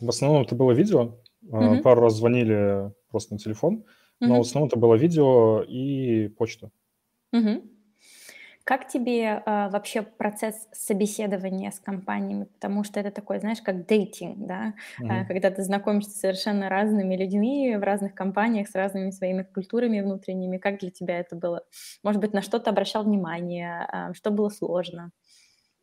В 0.00 0.08
основном 0.08 0.42
это 0.42 0.54
было 0.56 0.72
видео, 0.72 1.20
Мгм. 1.42 1.82
пару 1.82 2.00
раз 2.02 2.14
звонили 2.14 2.92
просто 3.10 3.34
на 3.34 3.38
телефон, 3.38 3.84
но 4.20 4.28
в 4.28 4.30
Мгм. 4.32 4.40
основном 4.40 4.68
это 4.68 4.78
было 4.78 4.94
видео 4.96 5.62
и 5.62 6.28
почта. 6.28 6.70
Мгм. 7.32 7.62
Как 8.70 8.86
тебе 8.86 9.42
а, 9.46 9.68
вообще 9.68 10.02
процесс 10.02 10.68
собеседования 10.72 11.72
с 11.72 11.80
компаниями? 11.80 12.44
Потому 12.44 12.84
что 12.84 13.00
это 13.00 13.10
такой, 13.10 13.40
знаешь, 13.40 13.60
как 13.60 13.84
дейтинг, 13.86 14.46
да, 14.46 14.74
А, 15.08 15.24
Мгм. 15.24 15.24
когда 15.24 15.50
ты 15.50 15.64
знакомишься 15.64 16.12
с 16.12 16.20
совершенно 16.20 16.68
разными 16.68 17.16
людьми 17.16 17.76
в 17.76 17.82
разных 17.82 18.14
компаниях 18.14 18.68
с 18.68 18.74
разными 18.76 19.10
своими 19.10 19.42
культурами 19.42 20.00
внутренними. 20.00 20.58
Как 20.58 20.78
для 20.78 20.90
тебя 20.92 21.18
это 21.18 21.34
было? 21.34 21.64
Может 22.04 22.20
быть, 22.20 22.32
на 22.32 22.42
что 22.42 22.60
ты 22.60 22.70
обращал 22.70 23.02
внимание? 23.04 23.86
А, 23.90 24.14
Что 24.14 24.30
было 24.30 24.50
сложно? 24.50 25.10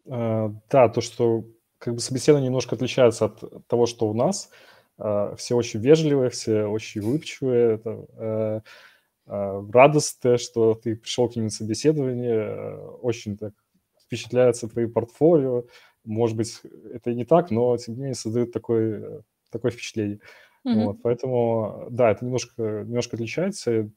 А, 0.10 0.50
Да, 0.70 0.90
то, 0.90 1.02
что 1.02 1.46
как 1.80 1.94
бы 1.96 2.00
собеседование 2.00 2.48
немножко 2.48 2.76
отличается 2.76 3.26
от 3.26 3.68
того, 3.68 3.86
что 3.86 4.08
у 4.10 4.14
нас. 4.14 4.50
А, 4.98 5.36
Все 5.36 5.56
очень 5.56 5.80
вежливые, 5.80 6.30
все 6.30 6.66
очень 6.66 7.02
улыбчивые, 7.02 7.76
это, 7.76 8.06
э, 8.18 8.62
а, 9.28 9.62
радостные, 9.72 10.38
что 10.38 10.74
ты 10.74 10.96
пришел 10.96 11.30
к 11.30 11.36
ним 11.36 11.46
на 11.46 11.52
собеседование, 11.52 12.36
э, 12.36 12.78
очень 13.02 13.38
так 13.38 13.54
впечатляются 14.02 14.70
твоим 14.70 14.94
портфолио. 14.94 15.66
Может 16.06 16.38
быть, 16.38 16.62
это 16.94 17.12
и 17.12 17.16
не 17.16 17.26
так, 17.26 17.52
но 17.52 17.76
тем 17.78 17.96
не 17.96 18.00
менее 18.00 18.16
создают 18.16 18.54
такое, 18.54 19.20
э, 19.20 19.22
такое 19.52 19.72
впечатление. 19.72 20.20
Мгм. 20.64 20.86
Вот, 20.86 20.98
поэтому, 21.04 21.88
да, 21.92 22.12
это 22.12 22.24
немножко, 22.24 22.86
немножко 22.86 23.18
отличается. 23.18 23.90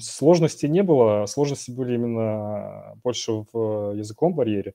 Сложностей 0.00 0.68
не 0.68 0.82
было, 0.82 1.24
сложности 1.26 1.70
были 1.70 1.94
именно 1.94 2.94
больше 3.02 3.44
в 3.52 3.94
языковом 3.94 4.34
барьере, 4.34 4.74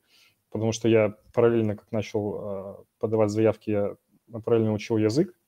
потому 0.50 0.72
что 0.72 0.88
я 0.88 1.15
параллельно, 1.34 1.75
как 1.75 1.91
начал 1.91 2.36
э, 2.36 2.75
подавать 3.00 3.32
заявки, 3.32 3.70
я 3.70 3.96
параллельно 4.44 4.74
учил 4.74 4.98
язык 4.98 5.30
э, 5.30 5.40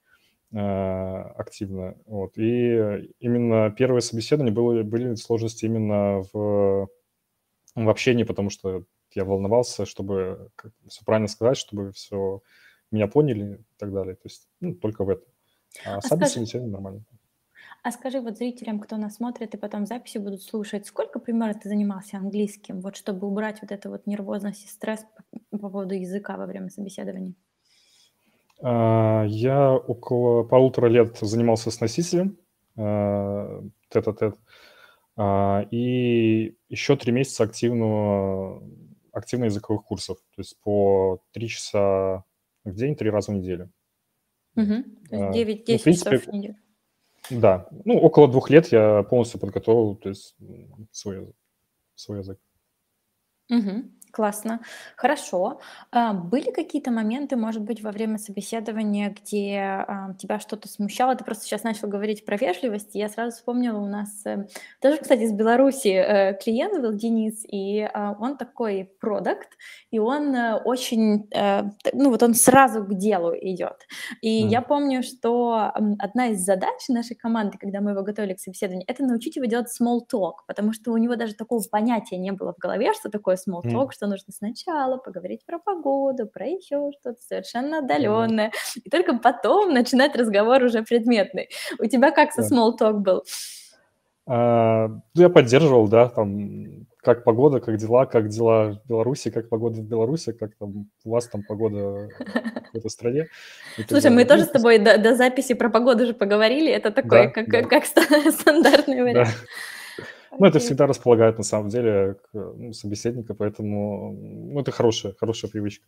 активно. 0.60 1.98
Вот, 2.05 2.38
и 2.38 3.13
именно 3.19 3.72
первое 3.72 4.01
собеседование 4.01 4.53
было, 4.53 4.83
были 4.83 5.15
сложности 5.15 5.65
именно 5.65 6.24
в, 6.33 6.88
в 7.75 7.89
общении, 7.89 8.24
потому 8.24 8.50
что 8.50 8.86
я 9.13 9.25
волновался, 9.25 9.86
чтобы 9.86 10.50
все 10.88 11.03
правильно 11.05 11.27
сказать, 11.27 11.57
чтобы 11.57 11.91
все 11.91 12.41
меня 12.91 13.07
поняли 13.07 13.57
и 13.57 13.75
так 13.77 13.93
далее. 13.93 14.15
То 14.15 14.25
есть 14.25 14.50
ну, 14.60 14.75
только 14.75 15.03
в 15.05 15.10
этом. 15.10 15.27
А 15.83 16.01
А 16.01 16.10
сами 16.10 16.24
скажи, 16.25 16.25
собеседования 16.25 16.74
нормально. 16.74 17.05
а 17.83 17.91
скажи 17.91 18.19
вот 18.19 18.38
зрителям, 18.38 18.79
кто 18.79 18.98
нас 18.98 19.15
смотрит 19.15 19.53
и 19.53 19.57
потом 19.57 19.86
записи 19.86 20.17
будут 20.17 20.41
слушать, 20.41 20.88
сколько 20.88 21.19
примерно 21.19 21.53
ты 21.53 21.69
занимался 21.69 22.17
английским, 22.17 22.81
вот 22.81 22.95
чтобы 22.95 23.27
убрать 23.27 23.62
вот 23.62 23.72
эту 23.72 23.89
вот 23.89 24.07
нервозность 24.07 24.65
и 24.65 24.67
стресс 24.67 25.05
по, 25.15 25.57
по 25.57 25.69
поводу 25.69 25.93
языка 25.95 26.38
во 26.38 26.45
время 26.45 26.69
собеседования? 26.69 27.36
А, 28.65 29.25
Я 29.27 29.74
около 29.74 30.43
полутора 30.43 30.88
лет 30.88 31.17
занимался 31.20 31.70
с 31.70 31.82
носителем 31.82 32.38
а, 32.77 33.62
тет-а-тет, 33.89 34.36
а, 35.17 35.67
и 35.70 36.55
еще 36.70 36.96
три 36.96 37.12
месяца 37.12 37.43
активного, 37.43 38.63
активно 39.12 39.46
языковых 39.46 39.84
курсов, 39.84 40.17
то 40.36 40.41
есть 40.41 40.58
по 40.62 41.22
три 41.34 41.50
часа 41.50 42.24
в 42.63 42.74
день, 42.74 42.96
три 42.96 43.10
раза 43.10 43.32
в 43.32 43.36
неделю. 43.36 43.70
А, 44.55 45.32
9-10 45.34 45.67
Ну, 45.67 45.84
принципе, 45.84 46.17
часов 46.17 46.24
в 46.24 46.32
неделю. 46.34 46.55
да, 47.29 47.67
ну, 47.84 47.98
около 48.00 48.29
двух 48.29 48.50
лет 48.50 48.67
я 48.72 49.03
полностью 49.03 49.41
подготовил, 49.41 49.96
то 49.98 50.08
есть 50.10 50.36
свой, 50.91 51.17
язык- 51.17 51.36
свой 51.96 52.20
язык. 52.20 52.39
Мгм. 53.50 53.91
Классно. 54.13 54.60
Хорошо. 54.96 55.60
А, 55.91 56.13
были 56.13 56.51
какие-то 56.51 56.91
моменты, 56.91 57.36
может 57.36 57.63
быть, 57.63 57.82
во 57.82 57.89
время 57.91 58.20
собеседования, 58.20 59.10
где, 59.10 59.58
а, 59.88 60.13
тебя 60.20 60.39
что-то 60.39 60.67
смущало? 60.67 61.15
Ты 61.15 61.24
просто 61.24 61.46
сейчас 61.46 61.63
начал 61.63 61.88
говорить 61.88 62.24
про 62.24 62.38
вежливость, 62.38 62.96
и 62.96 63.00
я 63.00 63.10
сразу 63.10 63.36
вспомнила, 63.36 63.79
у 63.79 63.88
нас, 63.88 64.24
э, 64.27 64.46
тоже, 64.79 64.98
кстати, 64.98 65.22
из 65.22 65.32
Беларуси, 65.32 65.88
э, 65.88 66.38
клиент 66.39 66.79
был, 66.79 66.93
Денис, 66.93 67.43
и, 67.48 67.89
а, 67.91 68.15
он 68.20 68.38
такой 68.38 68.91
продакт, 69.01 69.50
и 69.89 69.98
он, 69.98 70.36
э, 70.36 70.62
очень, 70.63 71.27
ну, 71.93 72.12
вот 72.12 72.22
он 72.22 72.36
сразу 72.36 72.84
к 72.86 72.93
делу 72.93 73.34
идет. 73.34 73.88
И 74.22 74.29
я 74.29 74.62
помню, 74.62 75.01
что, 75.01 75.72
одна 75.98 76.27
из 76.27 76.39
задач 76.46 76.88
нашей 76.88 77.15
команды, 77.15 77.58
когда 77.58 77.82
мы 77.82 77.91
его 77.91 78.03
готовили 78.03 78.36
к 78.36 78.39
собеседованию, 78.39 78.86
это 78.88 79.03
научить 79.03 79.38
его 79.38 79.46
делать 79.46 79.70
small 79.82 80.01
talk, 80.01 80.34
потому 80.46 80.72
что 80.72 80.91
у 80.91 80.98
него 80.98 81.15
даже 81.15 81.34
такого 81.34 81.63
понятия 81.72 82.17
не 82.17 82.32
было 82.32 82.53
в 82.53 82.60
голове, 82.60 82.93
что 82.93 83.10
такое 83.10 83.38
small 83.38 83.63
talk, 83.63 83.91
что 83.91 84.02
нужно 84.07 84.33
сначала 84.33 84.98
поговорить 84.98 85.45
про 85.45 85.60
погоду, 85.60 86.27
про 86.27 86.45
еще 86.48 86.91
что-то 87.00 87.22
совершенно 87.22 87.79
отдаленное, 87.79 88.51
и 88.83 88.89
только 88.89 89.17
потом 89.17 89.74
начинать 89.74 90.15
разговор 90.15 90.63
уже 90.63 90.83
предметный. 90.83 91.50
У 91.79 91.86
тебя 91.86 92.12
как 92.12 92.31
со 92.31 92.41
small 92.41 92.77
talk 92.79 93.00
был? 93.00 93.24
А, 94.25 94.88
ну, 94.88 95.22
я 95.22 95.29
поддерживал, 95.29 95.89
да, 95.89 96.07
там, 96.07 96.86
как 97.01 97.25
погода, 97.25 97.60
как 97.60 97.75
дела, 97.75 98.05
как 98.05 98.29
дела 98.29 98.79
в 98.86 98.88
Беларуси, 98.88 99.29
как 99.29 99.50
погода 99.50 99.81
в 99.81 99.83
Беларуси, 99.83 100.31
как 100.31 100.55
там 100.55 100.89
у 101.03 101.10
вас 101.10 101.27
там 101.27 101.43
погода 101.43 102.10
в 102.72 102.77
этой 102.77 102.89
стране 102.89 103.27
Слушай, 103.89 104.12
мы 104.12 104.24
тоже 104.24 104.45
с 104.45 104.50
тобой 104.50 104.79
до 104.79 104.98
до 104.98 105.15
записи 105.15 105.53
про 105.53 105.69
погоду 105.69 106.05
же 106.05 106.13
поговорили. 106.13 106.72
Это 106.72 106.91
такой, 106.91 107.24
Да, 107.24 107.27
как 107.27 107.50
да. 107.50 107.62
как 107.62 107.69
как 107.69 107.86
ста 107.86 108.01
стандартный 108.31 109.13
Да. 109.13 109.27
Ну, 110.40 110.46
это 110.46 110.60
всегда 110.60 110.88
располагает 110.88 111.38
на 111.38 111.44
самом 111.44 111.70
деле 111.70 112.16
к, 112.16 112.34
ну, 112.34 112.74
собеседника, 112.74 113.34
поэтому, 113.34 114.12
ну, 114.13 114.60
это 114.60 114.72
хорошая 114.72 115.13
хорошая 115.13 115.52
привычка, 115.52 115.88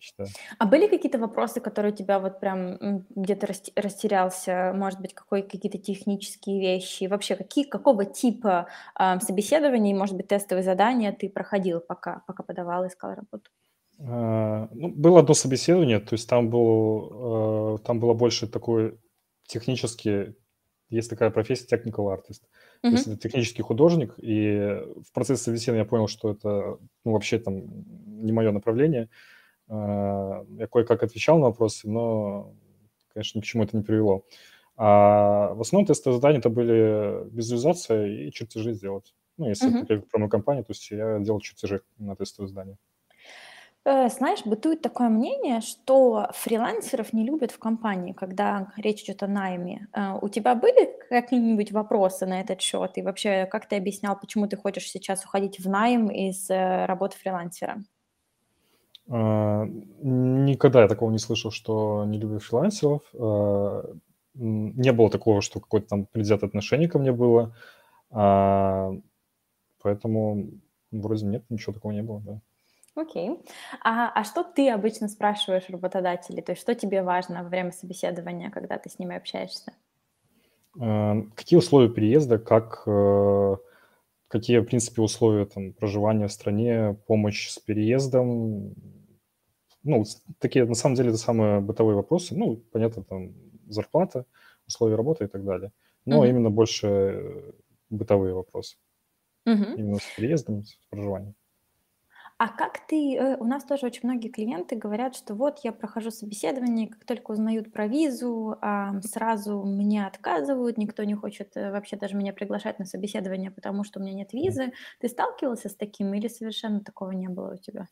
считаю. 0.00 0.34
А 0.58 0.66
были 0.66 0.86
какие-то 0.88 1.18
вопросы, 1.18 1.60
которые 1.60 1.92
у 1.92 1.96
тебя 1.96 2.18
вот 2.18 2.40
прям, 2.40 2.58
м, 2.80 3.06
где 3.10 3.34
ты 3.34 3.46
расте 3.46 3.72
растерялся? 3.76 4.72
Может 4.74 5.00
быть, 5.00 5.14
какой 5.14 5.42
какие-то 5.42 5.78
технические 5.78 6.60
вещи? 6.60 7.04
Вообще, 7.04 7.36
какие 7.36 7.64
какого 7.64 8.04
типа, 8.04 8.68
ам, 8.94 9.20
собеседований, 9.20 9.94
может 9.94 10.16
быть, 10.16 10.28
тестовые 10.28 10.64
задания 10.64 11.12
ты 11.12 11.28
проходил, 11.28 11.80
пока 11.80 12.22
пока 12.26 12.42
подавал, 12.42 12.86
искал 12.86 13.10
работу? 13.14 13.50
А, 13.98 14.68
ну, 14.72 14.88
было 14.88 15.20
одно 15.20 15.34
собеседование, 15.34 16.00
то 16.00 16.14
есть 16.14 16.28
там 16.28 16.50
был, 16.50 17.76
э, 17.76 17.78
там 17.84 17.98
было 17.98 18.12
больше 18.14 18.46
такой 18.46 18.98
технический 19.46 20.36
есть 20.90 21.10
такая 21.10 21.30
профессия 21.30 21.66
technical 21.76 22.14
artist. 22.14 22.42
То 22.88 22.94
есть 22.94 23.06
это 23.06 23.16
технический 23.16 23.62
художник, 23.62 24.14
и 24.18 24.80
в 25.04 25.12
процессе 25.12 25.42
собеседования 25.42 25.84
я 25.84 25.88
понял, 25.88 26.08
что 26.08 26.30
это, 26.30 26.78
ну, 27.04 27.12
вообще 27.12 27.38
там 27.38 27.62
не 28.06 28.32
мое 28.32 28.52
направление. 28.52 29.08
А, 29.68 30.44
я 30.58 30.66
кое-как 30.68 31.02
отвечал 31.02 31.38
на 31.38 31.46
вопросы, 31.46 31.88
но, 31.88 32.54
конечно, 33.12 33.38
ни 33.38 33.42
к 33.42 33.46
чему 33.46 33.64
это 33.64 33.76
не 33.76 33.82
привело. 33.82 34.24
А 34.76 35.54
в 35.54 35.60
основном 35.62 35.86
тестовые 35.86 36.16
задания 36.18 36.38
это 36.38 36.50
были 36.50 37.28
визуализация 37.34 38.06
и 38.08 38.30
чертежи 38.32 38.74
сделать. 38.74 39.14
Ну, 39.38 39.48
если 39.48 39.72
это 39.72 39.78
Мгм. 39.78 39.86
говорить 39.86 40.10
про 40.10 40.18
мою 40.18 40.30
компанию, 40.30 40.64
то 40.64 40.72
есть 40.72 40.90
я 40.90 41.18
делал 41.20 41.40
чертежи 41.40 41.82
на 41.98 42.16
тестовые 42.16 42.48
задания. 42.48 42.78
Э, 43.88 44.08
знаешь, 44.08 44.44
бытует 44.44 44.82
такое 44.82 45.08
мнение, 45.08 45.60
что 45.60 46.28
фрилансеров 46.32 47.12
не 47.12 47.24
любят 47.24 47.52
в 47.52 47.58
компании, 47.60 48.12
когда 48.12 48.72
речь 48.76 49.04
идет 49.04 49.22
о 49.22 49.28
найме. 49.28 49.86
Э, 49.92 50.18
у 50.20 50.28
тебя 50.28 50.56
были 50.56 50.90
какие-нибудь 51.08 51.70
вопросы 51.70 52.26
на 52.26 52.40
этот 52.40 52.60
счет? 52.60 52.98
И 52.98 53.02
вообще, 53.02 53.46
как 53.46 53.68
ты 53.68 53.76
объяснял, 53.76 54.18
почему 54.18 54.48
ты 54.48 54.56
хочешь 54.56 54.90
сейчас 54.90 55.24
уходить 55.24 55.60
в 55.60 55.68
найм 55.68 56.08
из, 56.08 56.50
э, 56.50 56.86
работы 56.86 57.16
фрилансера? 57.16 57.76
А, 59.08 59.66
никогда 60.02 60.82
я 60.82 60.88
такого 60.88 61.12
не 61.12 61.18
слышал, 61.18 61.52
что 61.52 62.04
не 62.06 62.18
люблю 62.18 62.40
фрилансеров. 62.40 63.02
А, 63.14 63.84
не 64.34 64.92
было 64.92 65.10
такого, 65.10 65.40
что 65.42 65.60
какое-то 65.60 65.86
там 65.86 66.06
предвзятое 66.06 66.48
отношение 66.48 66.88
ко 66.88 66.98
мне 66.98 67.12
было. 67.12 67.54
А, 68.10 68.90
поэтому 69.80 70.48
вроде 70.90 71.26
нет, 71.26 71.44
ничего 71.50 71.72
такого 71.72 71.92
не 71.92 72.02
было, 72.02 72.20
да. 72.20 72.40
Окей. 72.96 73.44
А 73.84 74.10
а 74.12 74.24
что 74.24 74.42
ты 74.42 74.70
обычно 74.70 75.08
спрашиваешь 75.08 75.68
работодателей? 75.68 76.42
То 76.42 76.52
есть 76.52 76.62
что 76.62 76.74
тебе 76.74 77.02
важно 77.02 77.42
во 77.42 77.48
время 77.50 77.70
собеседования, 77.70 78.50
когда 78.50 78.78
ты 78.78 78.88
с 78.88 78.98
ними 78.98 79.14
общаешься? 79.16 79.72
А, 80.78 81.16
какие 81.34 81.58
условия 81.58 81.88
переезда, 81.88 82.38
как, 82.38 82.82
э, 82.86 83.56
какие, 84.28 84.58
в 84.58 84.64
принципе, 84.66 85.02
условия 85.02 85.46
там 85.46 85.72
проживания 85.72 86.28
в 86.28 86.32
стране, 86.32 86.96
помощь 87.06 87.48
с 87.48 87.58
переездом. 87.58 88.74
Ну, 89.82 90.04
такие, 90.38 90.64
на 90.64 90.74
самом 90.74 90.96
деле, 90.96 91.10
это 91.10 91.18
самые 91.18 91.60
бытовые 91.60 91.96
вопросы. 91.96 92.34
Ну, 92.36 92.56
понятно, 92.72 93.04
там 93.04 93.34
зарплата, 93.68 94.26
условия 94.66 94.96
работы 94.96 95.24
и 95.24 95.28
так 95.28 95.44
далее. 95.44 95.72
Но 96.04 96.24
Мгм. 96.24 96.26
именно 96.26 96.50
больше, 96.50 96.86
э, 96.88 97.52
бытовые 97.90 98.34
вопросы. 98.34 98.76
Мгм. 99.46 99.76
Именно 99.76 100.00
с 100.00 100.10
переездом, 100.10 100.64
с 100.64 100.76
проживанием. 100.90 101.34
А 102.40 102.48
как 102.48 102.86
ты, 102.86 103.16
э, 103.16 103.36
у 103.38 103.44
нас 103.44 103.64
тоже 103.64 103.86
очень 103.86 104.00
многие 104.02 104.28
клиенты 104.28 104.76
говорят, 104.76 105.16
что 105.16 105.34
вот 105.34 105.60
я 105.64 105.72
прохожу 105.72 106.10
собеседование, 106.10 106.86
как 106.88 107.04
только 107.06 107.30
узнают 107.30 107.72
про 107.72 107.86
визу, 107.86 108.56
ам, 108.60 109.00
сразу 109.02 109.62
мне 109.64 110.06
отказывают, 110.06 110.76
никто 110.76 111.02
не 111.04 111.14
хочет, 111.14 111.56
э, 111.56 111.70
вообще 111.72 111.96
даже 111.96 112.14
меня 112.14 112.34
приглашать 112.34 112.78
на 112.78 112.84
собеседование, 112.84 113.50
потому 113.50 113.84
что 113.84 114.00
у 114.00 114.02
меня 114.02 114.12
нет 114.12 114.34
визы. 114.34 114.72
Ты 115.00 115.08
сталкивался 115.08 115.70
с 115.70 115.74
таким 115.74 116.12
или 116.12 116.28
совершенно 116.28 116.80
такого 116.80 117.12
не 117.12 117.28
было 117.28 117.54
у 117.54 117.56
тебя? 117.56 117.88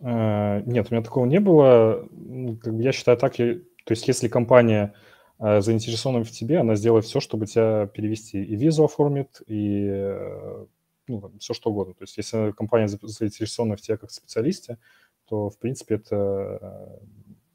А, 0.00 0.60
нет, 0.66 0.86
у 0.90 0.94
меня 0.94 1.04
такого 1.04 1.26
не 1.26 1.40
было. 1.40 2.06
Ну, 2.10 2.58
я 2.78 2.92
считаю 2.92 3.18
так, 3.18 3.38
я 3.38 3.54
то 3.84 3.92
есть 3.92 4.06
если 4.08 4.28
компания, 4.28 4.94
а, 5.38 5.60
заинтересована 5.60 6.24
в 6.24 6.30
тебе, 6.30 6.58
она 6.58 6.74
сделает 6.76 7.04
всё, 7.04 7.20
чтобы 7.20 7.46
тебя 7.46 7.86
перевести, 7.86 8.42
и 8.42 8.56
визу 8.56 8.84
оформит, 8.84 9.40
и, 9.46 9.86
э, 9.90 10.66
ну, 11.10 11.32
всё 11.40 11.54
что 11.54 11.70
угодно. 11.70 11.94
То 11.94 12.04
есть 12.04 12.16
если 12.16 12.52
компания 12.52 12.88
за 12.88 12.98
заинтересована 13.02 13.76
в 13.76 13.80
тебе 13.80 13.96
как 13.98 14.10
специалисте, 14.10 14.78
то, 15.26 15.50
в 15.50 15.58
принципе, 15.58 15.96
это, 15.96 17.00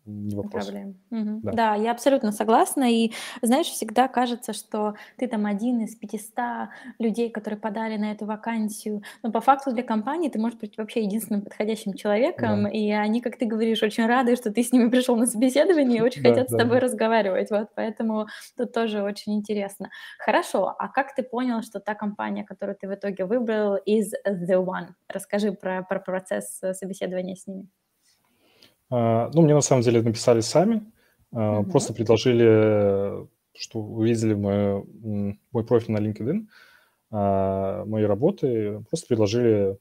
не 0.06 0.36
вопрос. 0.36 0.66
проблема. 0.66 0.94
Мгм. 1.10 1.40
Да. 1.42 1.52
Да, 1.54 1.76
я 1.76 1.92
абсолютно 1.92 2.32
согласна. 2.32 2.92
И 2.92 3.12
знаешь, 3.42 3.68
всегда 3.68 4.08
кажется, 4.08 4.54
что 4.54 4.96
ты 5.18 5.28
там 5.28 5.46
один 5.46 5.82
из 5.82 5.96
500 5.96 6.70
людей, 7.00 7.30
которые 7.30 7.60
подали 7.60 7.98
на 7.98 8.12
эту 8.12 8.26
вакансию. 8.26 9.02
Но 9.24 9.32
по 9.32 9.42
факту 9.42 9.72
для 9.74 9.84
компании 9.84 10.30
ты 10.30 10.40
можешь 10.40 10.60
быть 10.60 10.78
вообще 10.78 11.04
единственным 11.04 11.42
подходящим 11.44 11.92
Да. 11.92 11.98
человеком, 11.98 12.68
и 12.68 12.92
они, 12.92 13.22
как 13.22 13.38
ты 13.38 13.46
говоришь, 13.46 13.84
очень 13.84 14.06
рады, 14.06 14.36
что 14.36 14.52
ты 14.52 14.64
с 14.64 14.72
ними 14.72 14.90
пришел 14.90 15.16
на 15.18 15.26
собеседование 15.28 16.00
и 16.00 16.02
очень 16.02 16.22
Да, 16.24 16.30
хотят 16.30 16.50
с 16.50 16.54
да, 16.54 16.58
тобой 16.60 16.80
да. 16.80 16.86
разговаривать. 16.86 17.50
Вот 17.52 17.70
поэтому 17.76 18.28
тут 18.58 18.74
тоже 18.74 19.02
очень 19.04 19.34
интересно. 19.36 19.90
Хорошо, 20.20 20.76
а 20.78 20.88
как 20.90 21.16
ты 21.16 21.24
понял, 21.24 21.62
что 21.64 21.80
та 21.80 21.96
компания, 21.96 22.44
которую 22.44 22.76
ты 22.78 22.88
в 22.88 22.94
итоге 22.94 23.26
выбрал, 23.26 23.78
is 23.88 24.12
the 24.28 24.64
one? 24.64 24.90
Расскажи 25.10 25.52
про 25.54 25.84
про 25.84 26.00
процесс, 26.00 26.60
э, 26.64 26.74
собеседования 26.74 27.36
с 27.36 27.48
ними. 27.48 27.68
А, 28.92 29.30
ну, 29.34 29.42
мне 29.42 29.54
на 29.54 29.62
самом 29.62 29.82
деле 29.82 30.02
написали 30.02 30.42
сами, 30.42 30.82
а, 31.34 31.64
просто 31.64 31.94
предложили, 31.94 33.28
что 33.58 33.80
увидели 33.80 34.34
мою, 34.34 34.88
м, 35.04 35.40
мой 35.52 35.64
профиль 35.66 35.94
на 35.94 35.98
LinkedIn, 36.00 36.48
а, 37.12 37.86
мои 37.86 38.04
работы, 38.06 38.84
просто 38.90 39.08
предложили, 39.08 39.78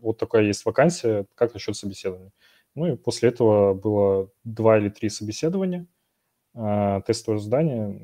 вот 0.00 0.18
такая 0.18 0.44
есть 0.44 0.64
вакансия, 0.66 1.26
как 1.34 1.54
насчет 1.54 1.76
собеседования? 1.76 2.32
Ну 2.74 2.86
и 2.88 2.96
после 2.96 3.30
этого 3.30 3.74
было 3.74 4.30
2 4.44 4.78
или 4.78 4.90
3 4.90 5.10
собеседования, 5.10 5.86
тестовое 7.06 7.40
задание, 7.40 8.00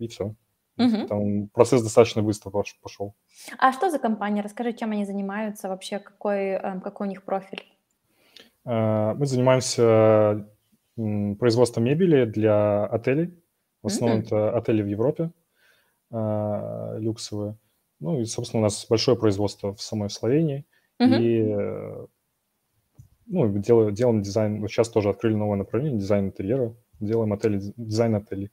и 0.00 0.08
всё. 0.08 0.34
Мгм. 0.76 1.08
Там 1.08 1.48
процесс 1.50 1.82
достаточно 1.82 2.22
быстро 2.22 2.50
пош 2.50 2.78
пошел. 2.82 3.14
А 3.58 3.72
что 3.72 3.90
за 3.90 3.98
компания? 3.98 4.42
Расскажи, 4.42 4.72
чем 4.74 4.92
они 4.92 5.04
занимаются, 5.04 5.68
вообще 5.68 5.98
какой, 5.98 6.50
эм, 6.52 6.80
какой 6.80 7.06
у 7.08 7.10
них 7.10 7.24
профиль? 7.24 7.64
А, 8.64 9.14
мы 9.14 9.26
занимаемся, 9.26 10.46
производством 11.38 11.84
мебели 11.84 12.24
для 12.24 12.84
отелей. 12.86 13.32
В 13.82 13.86
основном 13.86 14.18
М. 14.18 14.24
это 14.24 14.50
отели 14.56 14.82
в 14.82 14.86
Европе, 14.86 15.30
а, 16.10 16.96
люксовые. 16.98 17.56
Ну 18.00 18.20
и, 18.20 18.24
собственно, 18.24 18.60
у 18.60 18.64
нас 18.64 18.86
большое 18.88 19.16
производство 19.16 19.74
в 19.74 19.80
самой 19.80 20.10
Словении. 20.10 20.64
Мгм. 20.98 21.14
И, 21.14 21.38
э, 21.40 22.06
ну, 23.26 23.58
делаем 23.58 23.94
делаем 23.94 24.22
дизайн. 24.22 24.60
Вот 24.60 24.70
щас 24.70 24.88
тоже 24.88 25.10
открыли 25.10 25.34
новое 25.34 25.56
направление- 25.56 25.98
дизайн 26.00 26.26
интерьера. 26.26 26.74
Делаем 27.00 27.32
отели, 27.32 27.60
дизайн 27.76 28.16
отелей. 28.16 28.50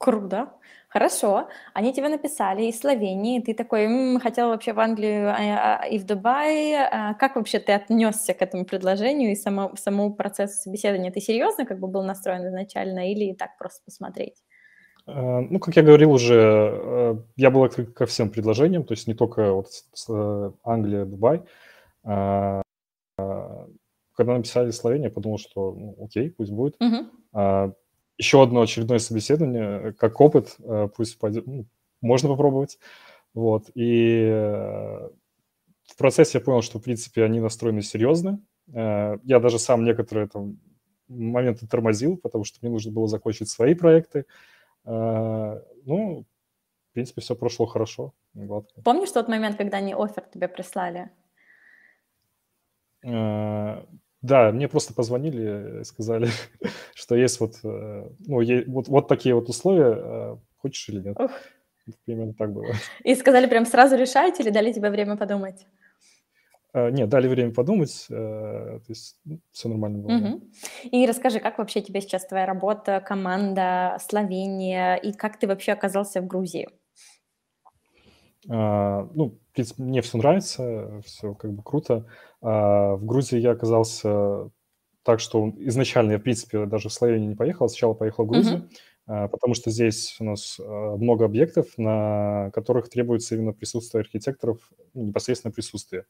Круто. 0.00 0.48
Хорошо. 0.88 1.48
Они 1.74 1.92
тебе 1.92 2.08
написали 2.08 2.62
из 2.64 2.80
Словении. 2.80 3.38
Ты 3.40 3.52
такой: 3.52 3.84
"М, 3.84 4.18
хотел 4.18 4.48
вообще 4.48 4.72
в 4.72 4.80
Англию, 4.80 5.28
а, 5.28 5.80
а, 5.82 5.86
и 5.86 5.98
в 5.98 6.06
Дубай". 6.06 6.74
А 6.74 7.12
как 7.14 7.36
вообще 7.36 7.58
ты 7.60 7.72
отнесся 7.72 8.32
к 8.32 8.40
этому 8.40 8.64
предложению 8.64 9.30
и 9.32 9.34
само 9.36 9.76
самому 9.76 10.14
процессу 10.14 10.54
собеседования? 10.62 11.12
Ты 11.12 11.20
серьезно 11.20 11.66
как 11.66 11.78
бы 11.80 11.86
был 11.86 12.02
настроен 12.02 12.48
изначально 12.48 13.12
или 13.12 13.34
так 13.34 13.58
просто 13.58 13.82
посмотреть? 13.84 14.36
А, 15.06 15.40
ну, 15.42 15.58
как 15.60 15.76
я 15.76 15.82
говорил 15.82 16.12
уже, 16.12 16.34
э, 16.74 17.16
я 17.36 17.50
был 17.50 17.64
открыт 17.64 17.92
ко 17.92 18.06
всем 18.06 18.30
предложениям, 18.30 18.84
то 18.84 18.92
есть 18.94 19.06
не 19.06 19.14
только 19.14 19.52
вот 19.52 19.68
с 19.92 20.54
Англия, 20.64 21.04
Дубай. 21.04 21.42
А, 22.04 22.62
когда 24.16 24.34
написали 24.36 24.70
Словения, 24.70 25.06
я 25.06 25.10
подумал, 25.10 25.38
что 25.38 25.72
ну, 25.72 25.96
окей, 26.04 26.30
пусть 26.30 26.52
будет. 26.52 26.76
Uh-huh. 26.82 27.06
Еще 28.20 28.42
одно 28.42 28.60
очередное 28.60 28.98
собеседование, 28.98 29.94
как 29.94 30.20
опыт, 30.20 30.58
пусть 30.94 31.18
пойдет, 31.18 31.46
ну, 31.46 31.64
можно 32.02 32.28
попробовать. 32.28 32.78
Вот. 33.32 33.70
И 33.74 34.28
в 35.84 35.96
процессе 35.96 36.36
я 36.36 36.44
понял, 36.44 36.60
что, 36.60 36.78
в 36.78 36.82
принципе, 36.82 37.24
они 37.24 37.40
настроены 37.40 37.80
серьезно. 37.80 38.38
Я 38.66 39.40
даже 39.40 39.58
сам 39.58 39.84
некоторые 39.84 40.28
там 40.28 40.58
моменты 41.08 41.66
тормозил, 41.66 42.18
потому 42.18 42.44
что 42.44 42.58
мне 42.60 42.70
нужно 42.70 42.92
было 42.92 43.06
закончить 43.06 43.48
свои 43.48 43.72
проекты. 43.74 44.26
Ну, 44.84 46.26
в 46.90 46.92
принципе, 46.92 47.22
все 47.22 47.34
прошло 47.34 47.64
хорошо, 47.64 48.12
гладко. 48.34 48.82
Помнишь 48.82 49.12
тот 49.12 49.28
момент, 49.28 49.56
когда 49.56 49.78
они 49.78 49.94
офер 49.94 50.24
тебе 50.30 50.46
прислали? 50.46 51.08
Да, 54.22 54.52
мне 54.52 54.68
просто 54.68 54.92
позвонили, 54.92 55.82
сказали, 55.84 56.28
что 56.94 57.14
есть 57.14 57.40
вот, 57.40 57.54
э, 57.64 58.08
ну, 58.26 58.64
вот, 58.66 58.88
вот 58.88 59.08
такие 59.08 59.34
вот 59.34 59.48
условия, 59.48 59.94
э, 59.96 60.36
хочешь 60.58 60.88
или 60.88 61.00
нет. 61.00 61.18
Ух. 61.18 61.30
Примерно 62.04 62.34
так 62.34 62.52
было. 62.52 62.66
И 63.04 63.14
сказали 63.14 63.46
прям 63.46 63.64
сразу 63.64 63.96
решать 63.96 64.38
или 64.38 64.50
дали 64.50 64.72
тебе 64.72 64.90
время 64.90 65.16
подумать? 65.16 65.66
Uh, 66.72 66.88
нет, 66.92 67.08
дали 67.08 67.26
время 67.26 67.52
подумать, 67.52 68.06
то 68.08 68.80
есть 68.86 69.18
ну, 69.24 69.40
все 69.50 69.68
нормально 69.68 69.98
было. 69.98 70.16
Угу. 70.16 70.42
И 70.92 71.04
расскажи, 71.04 71.40
как 71.40 71.58
вообще 71.58 71.80
тебе 71.80 72.00
сейчас 72.00 72.24
твоя 72.26 72.46
работа, 72.46 73.00
команда, 73.00 73.96
Словения, 73.98 74.94
и 74.94 75.12
как 75.12 75.36
ты 75.36 75.48
вообще 75.48 75.72
оказался 75.72 76.20
в 76.20 76.28
Грузии? 76.28 76.68
Uh, 78.48 79.10
ну, 79.14 79.39
в 79.50 79.52
принципе, 79.52 79.82
мне 79.82 80.00
все 80.00 80.18
нравится, 80.18 81.02
все 81.04 81.34
как 81.34 81.52
бы 81.52 81.62
круто. 81.62 82.06
Uh, 82.40 82.96
в 82.96 83.04
Грузии 83.04 83.38
я 83.38 83.50
оказался 83.50 84.50
так, 85.02 85.20
что 85.20 85.52
изначально 85.58 86.12
я, 86.12 86.18
в 86.18 86.22
принципе, 86.22 86.66
даже 86.66 86.88
в 86.88 86.92
Словению 86.92 87.28
не 87.30 87.34
поехал, 87.34 87.68
сначала 87.68 87.94
поехал 87.94 88.24
в 88.24 88.28
Грузию, 88.28 88.68
uh-huh. 89.08 89.28
потому 89.28 89.54
что 89.54 89.70
здесь 89.70 90.16
у 90.20 90.24
нас 90.24 90.58
много 90.58 91.24
объектов, 91.24 91.66
на 91.78 92.50
которых 92.54 92.88
требуется 92.90 93.34
именно 93.34 93.52
присутствие 93.52 94.00
архитекторов, 94.00 94.58
ну, 94.94 95.04
непосредственно 95.04 95.52
присутствие. 95.52 96.04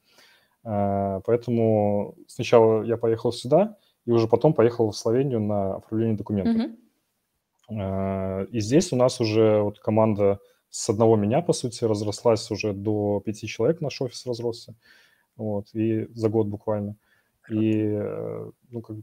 А, 0.65 1.21
поэтому 1.21 2.17
сначала 2.27 2.83
я 2.83 2.97
поехал 2.97 3.33
сюда, 3.33 3.77
и 4.07 4.11
уже 4.11 4.29
потом 4.29 4.55
поехал 4.55 4.91
в 4.91 4.97
Словению 4.97 5.41
на 5.41 5.77
оформление 5.77 6.17
документов. 6.17 6.71
Mm-hmm. 7.71 8.49
И 8.51 8.61
здесь 8.61 8.93
у 8.93 8.97
нас 8.97 9.21
уже 9.21 9.63
вот 9.63 9.79
команда 9.79 10.41
с 10.71 10.89
одного 10.89 11.17
меня, 11.17 11.43
по 11.43 11.53
сути, 11.53 11.85
разрослась 11.85 12.51
уже 12.51 12.73
до 12.73 13.21
пяти 13.25 13.47
человек, 13.47 13.81
наш 13.81 14.01
офис 14.01 14.25
разросся. 14.27 14.75
Вот, 15.37 15.67
и 15.75 16.07
за 16.15 16.29
год 16.29 16.47
буквально. 16.47 16.97
И, 17.49 17.83
э, 17.83 18.51
ну, 18.71 18.83
как 18.83 18.97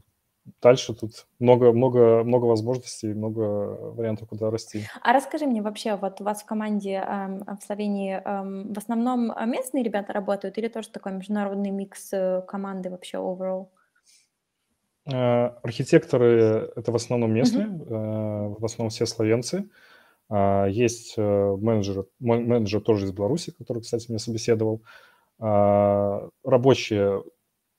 дальше 0.62 0.94
тут 0.94 1.26
много, 1.38 1.72
много, 1.72 2.24
много 2.24 2.46
возможностей, 2.46 3.12
много 3.12 3.40
вариантов, 3.92 4.28
куда 4.28 4.50
расти. 4.50 4.84
А 5.02 5.12
расскажи 5.12 5.46
мне 5.46 5.60
вообще, 5.62 5.96
вот 5.96 6.20
у 6.20 6.24
вас 6.24 6.42
в 6.42 6.46
команде 6.46 7.04
э, 7.06 7.56
в 7.60 7.62
Словении 7.64 8.14
э, 8.14 8.72
в 8.72 8.78
основном 8.78 9.32
местные 9.50 9.84
ребята 9.84 10.12
работают 10.12 10.58
или 10.58 10.68
тоже 10.68 10.88
такой 10.88 11.12
международный 11.12 11.70
микс 11.70 12.12
э, 12.12 12.42
команды 12.48 12.88
вообще 12.90 13.18
overall? 13.18 13.68
Э, 15.06 15.50
архитекторы 15.62 16.72
это 16.76 16.92
в 16.92 16.96
основном 16.96 17.32
местные, 17.32 17.66
mm-hmm. 17.66 18.60
в 18.60 18.64
основном 18.64 18.90
все 18.90 19.06
словенцы. 19.06 19.58
А, 19.58 19.64
есть 20.30 21.16
менеджер, 21.16 22.06
менеджер 22.20 22.80
тоже 22.82 23.06
из 23.06 23.12
Беларуси, 23.12 23.54
который, 23.56 23.82
кстати, 23.82 24.10
меня 24.10 24.18
собеседовал. 24.18 24.82
А, 25.40 26.28
рабочие 26.44 27.22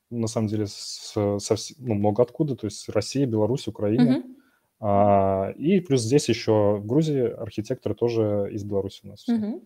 на 0.09 0.27
самом 0.27 0.47
деле 0.47 0.65
с, 0.65 1.13
со, 1.13 1.55
ну, 1.77 1.93
много 1.93 2.23
откуда, 2.23 2.55
то 2.55 2.65
есть 2.65 2.89
Россия, 2.89 3.25
Беларусь, 3.25 3.67
Украина. 3.67 4.17
Mm-hmm. 4.17 4.35
А, 4.81 5.51
и 5.57 5.81
плюс 5.81 6.01
здесь 6.01 6.29
еще 6.29 6.77
в 6.77 6.85
Грузии 6.85 7.21
архитекторы 7.21 7.95
тоже 7.95 8.49
из 8.51 8.63
Беларуси 8.63 9.01
у 9.03 9.09
нас. 9.09 9.27
Mm-hmm. 9.29 9.61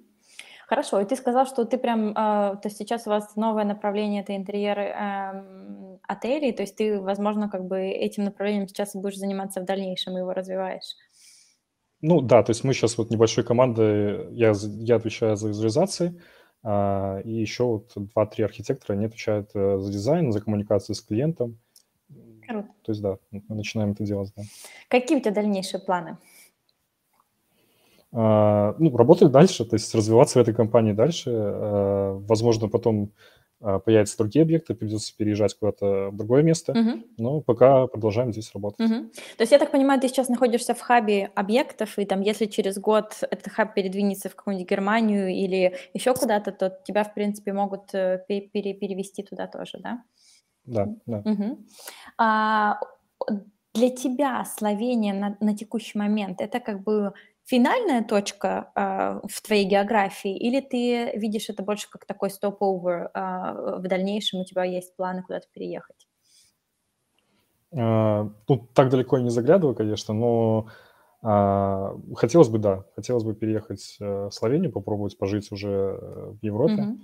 Хорошо, 0.68 1.00
и 1.02 1.06
ты 1.06 1.16
сказал, 1.16 1.46
что 1.46 1.66
ты 1.66 1.78
прям, 1.78 2.12
э, 2.12 2.14
то 2.14 2.62
есть 2.64 2.78
сейчас 2.78 3.06
у 3.06 3.10
вас 3.10 3.36
новое 3.36 3.66
направление, 3.66 4.24
это 4.24 4.36
интерьер 4.36 4.80
э, 4.80 6.00
отелей, 6.08 6.52
то 6.54 6.64
есть 6.64 6.78
ты, 6.78 7.00
возможно, 7.00 7.50
как 7.50 7.66
бы 7.68 7.80
этим 7.80 8.24
направлением 8.24 8.68
сейчас 8.68 8.96
будешь 8.96 9.18
заниматься 9.18 9.62
в 9.62 9.66
дальнейшем 9.66 10.16
и 10.16 10.22
его 10.22 10.34
развиваешь. 10.34 10.96
Ну 12.06 12.20
да, 12.20 12.44
то 12.44 12.50
есть 12.50 12.66
мы 12.66 12.74
сейчас 12.74 12.98
вот 12.98 13.12
небольшой 13.12 13.46
командой, 13.46 14.30
я, 14.34 14.52
я 14.54 14.98
отвечаю 14.98 15.38
за 15.38 15.48
визуализации, 15.48 16.22
а, 16.62 17.22
и 17.24 17.32
еще 17.32 17.64
вот 17.64 17.94
два-три 17.96 18.44
архитектора, 18.44 18.98
они 18.98 19.06
отвечают 19.06 19.52
э, 19.54 19.78
за 19.80 19.90
дизайн, 19.90 20.34
за 20.34 20.42
коммуникацию 20.42 20.98
с 20.98 21.02
клиентом. 21.02 21.58
Круто. 22.46 22.68
То 22.82 22.92
есть, 22.92 23.02
да, 23.02 23.20
мы 23.32 23.56
начинаем 23.56 23.92
это 23.92 24.04
делать, 24.04 24.34
да. 24.36 24.44
Какие 24.90 25.20
у 25.20 25.22
тебя 25.22 25.32
дальнейшие 25.32 25.80
планы? 25.80 26.18
А, 28.12 28.76
ну, 28.80 28.98
работать 28.98 29.32
дальше, 29.32 29.64
то 29.64 29.78
есть 29.78 29.96
развиваться 29.96 30.40
в 30.40 30.42
этой 30.42 30.54
компании 30.54 30.92
дальше. 30.92 31.32
А, 31.34 32.20
возможно, 32.28 32.68
потом 32.68 33.14
появятся 33.86 34.18
другие 34.18 34.44
объекты, 34.44 34.76
придется 34.76 35.16
переезжать 35.16 35.54
куда-то 35.56 36.10
в 36.12 36.18
другое 36.18 36.44
место, 36.44 36.74
угу. 36.74 37.04
но 37.18 37.42
пока 37.42 37.88
продолжаем 37.88 38.32
здесь 38.32 38.52
работать. 38.54 38.86
Угу. 38.86 39.04
То 39.38 39.42
есть 39.42 39.52
я 39.52 39.60
так 39.60 39.72
понимаю, 39.72 40.02
ты 40.02 40.08
сейчас 40.08 40.30
находишься 40.30 40.74
в 40.74 40.82
хабе 40.82 41.32
объектов, 41.36 41.98
и 41.98 42.06
там 42.06 42.22
если 42.22 42.46
через 42.46 42.78
год 42.78 43.18
этот 43.22 43.52
хаб 43.52 43.74
передвинется 43.74 44.30
в 44.30 44.36
какую-нибудь 44.36 44.70
Германию 44.70 45.30
или 45.30 45.76
еще 45.94 46.14
куда-то, 46.14 46.52
то 46.52 46.78
тебя, 46.86 47.04
в 47.04 47.14
принципе, 47.14 47.54
могут 47.54 47.94
э, 47.94 48.24
пере 48.28 48.74
перевести 48.74 49.24
туда 49.24 49.48
тоже, 49.48 49.80
да? 49.80 50.04
Да, 50.66 50.88
да. 51.06 51.18
Угу. 51.20 51.60
А, 52.18 52.80
для 53.74 53.90
тебя 53.90 54.46
Словения 54.46 55.14
на, 55.14 55.38
на 55.40 55.56
текущий 55.56 55.98
момент 55.98 56.42
это 56.42 56.60
как 56.60 56.84
бы 56.84 57.14
финальная 57.46 58.04
точка 58.04 58.72
э, 58.76 59.28
в 59.28 59.42
твоей 59.42 59.66
географии, 59.66 60.36
или 60.36 60.62
ты 60.62 61.18
видишь 61.18 61.50
это 61.50 61.64
больше 61.64 61.90
как 61.90 62.06
такой 62.06 62.30
стоп-овер, 62.30 63.12
э, 63.14 63.78
в 63.80 63.88
дальнейшем 63.88 64.42
у 64.42 64.46
тебя 64.46 64.64
есть 64.64 64.96
планы 64.96 65.24
куда-то 65.24 65.48
переехать? 65.54 66.08
Э, 67.72 68.30
ну, 68.48 68.68
так 68.74 68.90
далеко 68.90 69.18
я 69.18 69.24
не 69.24 69.30
заглядываю, 69.30 69.76
конечно, 69.76 70.14
но 70.14 70.68
э, 71.22 72.16
хотелось 72.16 72.50
бы, 72.50 72.60
да, 72.60 72.86
хотелось 72.96 73.24
бы 73.24 73.34
переехать 73.34 73.98
в 74.00 74.32
Словению, 74.32 74.72
попробовать 74.72 75.18
пожить 75.18 75.52
уже 75.52 75.98
в 76.00 76.40
Европе. 76.42 76.82
Mm-hmm. 76.82 76.98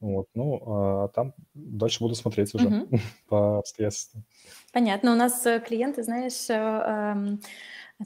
Вот, 0.00 0.28
ну, 0.34 0.62
а 0.66 1.08
там 1.08 1.34
дальше 1.52 2.00
буду 2.00 2.14
смотреть 2.14 2.54
уже 2.54 2.68
mm-hmm. 2.68 2.98
по 3.28 3.58
обстоятельствам. 3.58 4.24
Понятно. 4.72 5.12
У 5.12 5.14
нас 5.16 5.44
э, 5.44 5.60
клиенты, 5.60 6.02
знаешь, 6.02 6.48
э, 6.48 6.54
эм, 6.54 7.40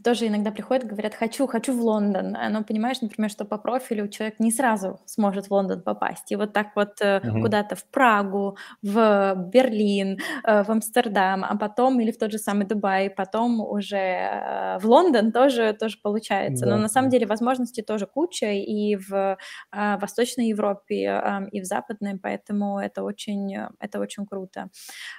тоже 0.02 0.26
иногда 0.26 0.50
приходят, 0.50 0.84
говорят, 0.84 1.14
хочу, 1.14 1.46
хочу 1.46 1.72
в 1.72 1.80
Лондон. 1.80 2.36
Но 2.50 2.64
понимаешь, 2.64 3.00
например, 3.00 3.30
что 3.30 3.44
по 3.44 3.58
профилю 3.58 4.08
человек 4.08 4.40
не 4.40 4.50
сразу 4.50 4.98
сможет 5.06 5.46
в 5.46 5.50
Лондон 5.52 5.82
попасть. 5.82 6.32
И 6.32 6.36
вот 6.36 6.52
так 6.52 6.74
вот 6.74 7.00
угу. 7.00 7.42
куда-то 7.42 7.76
в 7.76 7.84
Прагу, 7.90 8.56
в 8.82 9.34
Берлин, 9.36 10.18
э, 10.44 10.64
в 10.64 10.70
Амстердам, 10.70 11.44
а 11.44 11.56
потом 11.56 12.00
или 12.00 12.10
в 12.10 12.18
тот 12.18 12.32
же 12.32 12.38
самый 12.38 12.66
Дубай, 12.66 13.08
потом 13.08 13.60
уже 13.60 13.96
э, 13.96 14.78
в 14.78 14.86
Лондон 14.86 15.30
тоже, 15.32 15.72
тоже 15.78 15.98
получается. 16.02 16.64
Да. 16.64 16.72
Но 16.72 16.82
на 16.82 16.88
самом 16.88 17.10
деле 17.10 17.26
возможностей 17.26 17.82
тоже 17.82 18.06
куча 18.06 18.52
и 18.52 18.96
в 18.96 19.36
Восточной 19.72 20.48
Европе, 20.48 21.22
и 21.52 21.60
в 21.60 21.64
Западной, 21.64 22.18
поэтому 22.18 22.78
это 22.78 23.02
очень, 23.02 23.56
это 23.78 24.00
очень 24.00 24.26
круто. 24.26 24.68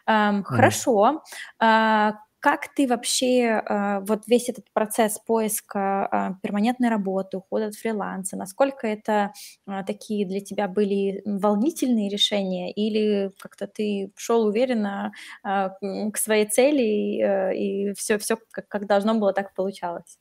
Угу. 0.07 0.43
Хорошо. 0.43 1.21
Как 2.45 2.67
ты 2.75 2.87
вообще, 2.87 3.59
а, 3.65 4.01
вот 4.01 4.27
весь 4.27 4.49
этот 4.49 4.65
процесс 4.71 5.17
поиска 5.17 6.05
а, 6.05 6.33
перманентной 6.43 6.89
работы, 6.89 7.37
ухода 7.37 7.65
от 7.65 7.73
фриланса, 7.73 8.37
насколько 8.37 8.85
это 8.85 9.33
а, 9.65 9.83
такие 9.83 10.27
для 10.27 10.41
тебя 10.41 10.67
были 10.67 11.23
волнительные 11.25 12.07
решения 12.07 12.71
или 12.71 13.31
как-то 13.39 13.65
ты 13.65 14.11
шел 14.15 14.45
уверенно 14.45 15.11
к 15.41 16.17
своей 16.17 16.45
цели 16.45 16.83
и 17.57 17.93
все, 17.93 18.19
все 18.19 18.37
как, 18.51 18.67
как 18.67 18.85
должно 18.85 19.15
было, 19.15 19.33
так 19.33 19.55
получалось? 19.55 20.19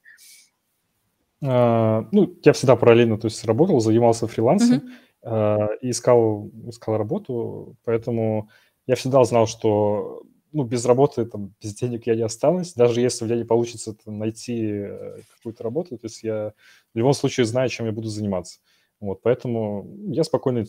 Ну, 1.42 2.38
я 2.42 2.54
всегда 2.54 2.76
параллельно, 2.76 3.18
то 3.18 3.26
есть 3.26 3.44
работал, 3.44 3.80
занимался 3.80 4.28
фрилансом 4.28 4.92
uh-huh. 5.22 5.76
и 5.82 5.90
искал, 5.90 6.48
искал 6.68 6.96
работу, 6.96 7.76
поэтому 7.84 8.48
я 8.86 8.94
всегда 8.94 9.22
знал, 9.24 9.46
что 9.46 10.22
ну, 10.54 10.62
без 10.62 10.86
работы, 10.86 11.26
там, 11.26 11.52
без 11.60 11.74
денег 11.74 12.06
я 12.06 12.14
не 12.14 12.22
останусь. 12.22 12.74
Даже 12.74 13.00
если 13.00 13.24
у 13.24 13.28
меня 13.28 13.36
не 13.36 13.44
получится 13.44 13.94
там, 13.94 14.18
найти 14.18 14.70
э, 14.70 15.18
какую-то 15.36 15.64
работу, 15.64 15.98
то 15.98 16.06
есть 16.06 16.22
я 16.22 16.52
в 16.94 16.98
любом 16.98 17.12
случае 17.12 17.44
знаю, 17.44 17.68
чем 17.68 17.86
я 17.86 17.92
буду 17.92 18.08
заниматься. 18.08 18.60
Вот, 19.00 19.20
поэтому 19.22 19.86
я 20.08 20.22
спокойно 20.22 20.60
э, 20.60 20.64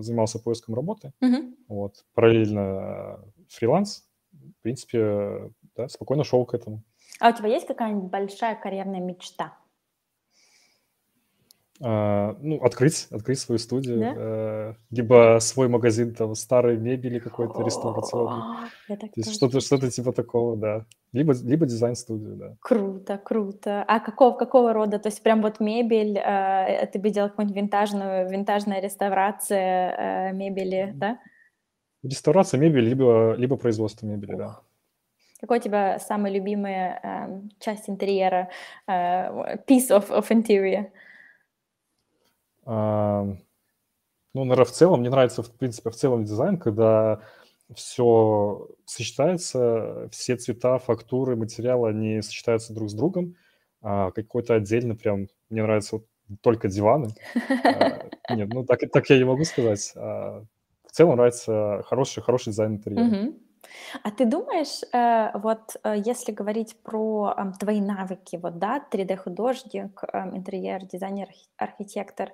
занимался 0.00 0.38
поиском 0.38 0.74
работы. 0.74 1.12
Mm-hmm. 1.24 1.54
Вот, 1.68 2.04
параллельно 2.14 2.60
э, 2.60 3.44
фриланс. 3.48 4.06
В 4.32 4.62
принципе, 4.62 5.50
да, 5.74 5.88
спокойно 5.88 6.22
шел 6.22 6.44
к 6.44 6.54
этому. 6.54 6.82
А 7.18 7.30
у 7.30 7.32
тебя 7.32 7.48
есть 7.48 7.66
какая-нибудь 7.66 8.10
большая 8.10 8.54
карьерная 8.54 9.00
мечта? 9.00 9.56
А, 11.82 12.34
ну, 12.40 12.62
открыть, 12.62 13.06
открыть 13.10 13.38
свою 13.38 13.58
студию, 13.58 14.00
Да? 14.00 14.14
э, 14.16 14.74
либо 14.90 15.38
свой 15.40 15.68
магазин 15.68 16.14
там 16.14 16.34
старой 16.34 16.78
мебели 16.78 17.18
какой-то 17.18 17.62
реставрационный. 17.62 18.68
То 18.88 19.08
есть 19.14 19.34
что-то, 19.34 19.60
что-то 19.60 19.90
типа 19.90 20.12
такого, 20.12 20.56
да. 20.56 20.86
Либо, 21.12 21.34
либо 21.34 21.66
дизайн-студию, 21.66 22.36
да. 22.36 22.56
Круто, 22.60 23.18
круто. 23.18 23.84
А 23.86 24.00
какого, 24.00 24.36
какого 24.36 24.72
рода? 24.72 24.98
То 24.98 25.08
есть 25.08 25.22
прям 25.22 25.42
вот 25.42 25.60
мебель, 25.60 26.18
э, 26.18 26.86
ты 26.92 26.98
бы 26.98 27.10
делал 27.10 27.28
какую-нибудь 27.28 27.56
винтажную, 27.56 28.30
винтажная 28.30 28.80
реставрация 28.80 30.30
э, 30.30 30.32
мебели, 30.32 30.92
да? 30.94 31.18
Реставрация 32.02 32.58
мебели, 32.58 32.88
либо, 32.88 33.34
либо 33.36 33.56
производство 33.56 34.06
мебели, 34.06 34.34
да. 34.34 34.60
Какой 35.40 35.58
у 35.58 35.60
тебя 35.60 35.98
самый 35.98 36.32
любимый 36.32 36.72
э, 37.02 37.40
часть 37.60 37.90
интерьера, 37.90 38.48
э, 38.86 39.56
piece 39.66 39.90
of, 39.90 40.08
of 40.08 40.30
interior? 40.30 40.86
Ну, 42.66 44.44
наверное, 44.44 44.64
в 44.66 44.72
целом, 44.72 45.00
мне 45.00 45.10
нравится, 45.10 45.42
в 45.42 45.50
принципе, 45.50 45.90
в 45.90 45.96
целом 45.96 46.24
дизайн, 46.24 46.58
когда 46.58 47.20
все 47.74 48.68
сочетается, 48.84 50.08
все 50.12 50.36
цвета, 50.36 50.78
фактуры, 50.78 51.36
материалы, 51.36 51.88
они 51.88 52.22
сочетаются 52.22 52.74
друг 52.74 52.90
с 52.90 52.94
другом. 52.94 53.36
А 53.82 54.10
какой-то 54.10 54.54
отдельно 54.54 54.94
прям, 54.94 55.28
мне 55.48 55.62
нравится 55.62 55.96
вот 55.96 56.06
только 56.40 56.68
диваны. 56.68 57.14
А, 57.64 58.08
нет, 58.34 58.48
ну 58.52 58.64
так, 58.64 58.80
так 58.92 59.08
я 59.10 59.18
не 59.18 59.24
могу 59.24 59.44
сказать. 59.44 59.92
А, 59.96 60.44
в 60.86 60.92
целом 60.92 61.16
нравится 61.16 61.82
хороший, 61.86 62.22
хороший 62.22 62.50
дизайн 62.50 62.74
интерьера. 62.74 63.04
А 64.02 64.10
ты 64.10 64.24
думаешь, 64.26 64.82
э, 64.92 65.38
вот 65.38 65.76
э, 65.84 65.94
если 66.04 66.32
говорить 66.32 66.76
про 66.82 67.34
твои 67.60 67.80
навыки, 67.80 68.36
вот, 68.42 68.58
да, 68.58 68.80
3D-художник, 68.90 70.02
ам, 70.12 70.36
интерьер-дизайнер, 70.36 71.28
архи- 71.28 71.48
архитектор, 71.56 72.32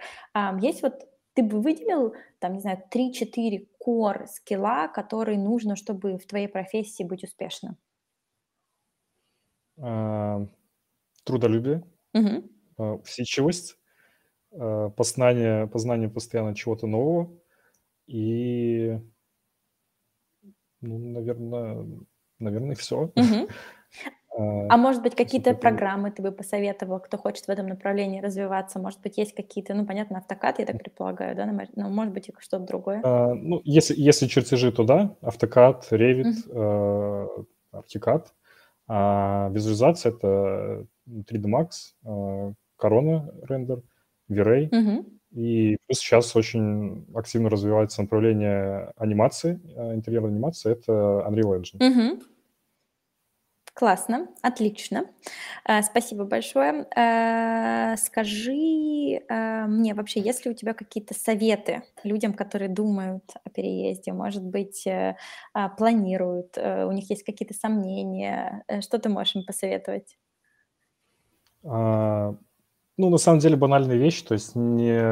есть 0.61 0.83
вот, 0.83 1.07
ты 1.35 1.43
бы 1.43 1.61
выделил, 1.61 2.15
там, 2.41 2.53
не 2.55 2.61
знаю, 2.61 2.83
3-4 2.91 3.69
core 3.85 4.27
скилла, 4.27 4.89
которые 4.89 5.39
нужно, 5.39 5.77
чтобы 5.77 6.19
в 6.19 6.27
твоей 6.27 6.49
профессии 6.49 7.05
быть 7.05 7.25
успешным? 7.25 7.77
А, 9.79 10.47
Трудолюбие, 11.25 11.85
а, 12.79 12.95
усидчивость, 12.95 13.79
а, 14.53 14.91
познание, 14.91 15.67
познание 15.69 16.11
постоянно 16.11 16.55
чего-то 16.55 16.87
нового 16.87 17.41
и, 18.07 18.99
ну, 20.83 20.99
наверное, 20.99 21.87
наверное, 22.39 22.75
все. 22.75 23.11
Мгм. 23.17 23.47
А 24.35 24.79
может 24.79 25.03
быть, 25.03 25.15
какие-то 25.15 25.53
программы 25.55 26.11
ты 26.11 26.23
бы 26.23 26.33
посоветовал, 26.33 27.01
кто 27.01 27.19
хочет 27.19 27.45
в 27.45 27.51
этом 27.51 27.67
направлении 27.67 28.23
развиваться? 28.23 28.79
Может 28.79 29.03
быть, 29.03 29.19
есть 29.19 29.35
какие-то, 29.35 29.75
ну, 29.75 29.85
понятно, 29.85 30.19
автокад, 30.19 30.59
я 30.59 30.65
так 30.65 30.79
предполагаю, 30.79 31.37
да, 31.37 31.45
но 31.77 31.91
может 31.91 32.15
быть 32.15 32.31
и 32.31 32.35
что-то 32.39 32.65
другое? 32.65 33.03
А, 33.05 33.35
Ну, 33.35 33.61
если, 33.65 33.95
если 33.95 34.27
чертежи, 34.27 34.73
то 34.73 34.85
да, 34.85 35.17
AutoCAD, 35.21 35.83
Revit, 35.91 37.47
ArchiCAD. 37.75 38.27
А 38.89 39.51
визуализация— 39.53 40.13
это 40.13 40.87
3D 41.07 41.47
Max, 41.47 41.95
э, 42.05 42.53
Corona 42.83 43.31
рендер, 43.47 43.83
V-Ray. 44.29 44.69
Мгм. 44.71 45.21
И 45.35 45.79
плюс 45.87 45.99
сейчас 45.99 46.37
очень 46.37 47.07
активно 47.15 47.49
развивается 47.49 48.03
направление 48.03 48.93
анимации, 48.97 49.61
э, 49.77 49.95
интерьерной 49.95 50.31
анимации— 50.31 50.73
это 50.73 50.93
Unreal 51.27 51.59
Engine. 51.61 51.79
Мгм. 51.81 52.21
Классно, 53.75 54.29
отлично. 54.43 55.07
Э, 55.67 55.83
Спасибо 55.83 56.25
большое. 56.25 56.87
Э, 56.95 57.97
Скажи 57.97 59.21
мне 59.69 59.95
вообще, 59.95 60.21
есть 60.21 60.45
ли 60.45 60.51
у 60.51 60.55
тебя 60.55 60.75
какие-то 60.75 61.15
советы 61.15 61.83
людям, 62.05 62.35
которые 62.35 62.69
думают 62.69 63.25
о 63.45 63.51
переезде, 63.51 64.13
может 64.13 64.43
быть, 64.45 64.87
а, 64.87 65.69
планируют, 65.71 66.57
у 66.59 66.93
них 66.93 67.11
есть 67.11 67.23
какие-то 67.25 67.55
сомнения, 67.55 68.65
что 68.81 68.99
ты 68.99 69.09
можешь 69.09 69.37
им 69.37 69.45
посоветовать? 69.45 70.17
А, 72.99 73.01
Ну, 73.01 73.11
на 73.11 73.19
самом 73.19 73.39
деле 73.41 73.57
банальная 73.57 73.97
вещь, 73.97 74.23
то 74.23 74.35
есть 74.35 74.55
не, 74.55 75.03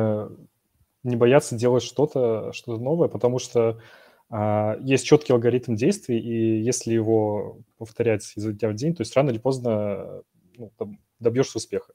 не 1.02 1.16
бояться 1.16 1.56
делать 1.56 1.82
что-то, 1.82 2.52
что-то 2.52 2.82
новое, 2.82 3.08
потому 3.08 3.38
что 3.38 3.80
а, 4.28 4.76
есть 4.80 5.06
четкий 5.06 5.32
алгоритм 5.32 5.74
действий, 5.74 6.18
и 6.20 6.62
если 6.62 6.92
его 6.92 7.58
повторять 7.78 8.32
изо 8.36 8.52
дня 8.52 8.68
в 8.68 8.74
день, 8.74 8.94
то 8.94 9.02
есть 9.02 9.16
рано 9.16 9.30
или 9.30 9.38
поздно 9.38 10.22
ну, 10.56 10.70
там, 10.78 10.98
добьешься 11.18 11.58
успеха. 11.58 11.92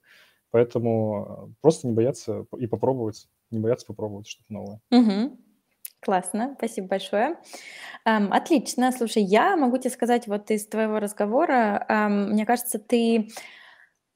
Поэтому 0.52 1.54
просто 1.62 1.88
не 1.88 1.94
бояться 1.94 2.46
и 2.58 2.68
попробовать, 2.68 3.28
не 3.52 3.60
бояться 3.60 3.86
попробовать 3.86 4.28
что-то 4.28 4.54
новое. 4.54 4.80
Мгм. 4.90 5.38
Классно, 6.00 6.56
спасибо 6.58 6.88
большое. 6.88 7.38
Ам, 8.06 8.32
Отлично. 8.32 8.92
Слушай, 8.92 9.24
я 9.24 9.58
могу 9.58 9.78
тебе 9.78 9.90
сказать 9.90 10.28
вот 10.28 10.52
из 10.52 10.68
твоего 10.68 11.00
разговора, 11.00 11.84
ам, 11.90 12.30
мне 12.30 12.46
кажется, 12.46 12.80
ты 12.80 13.18
а, 13.18 13.28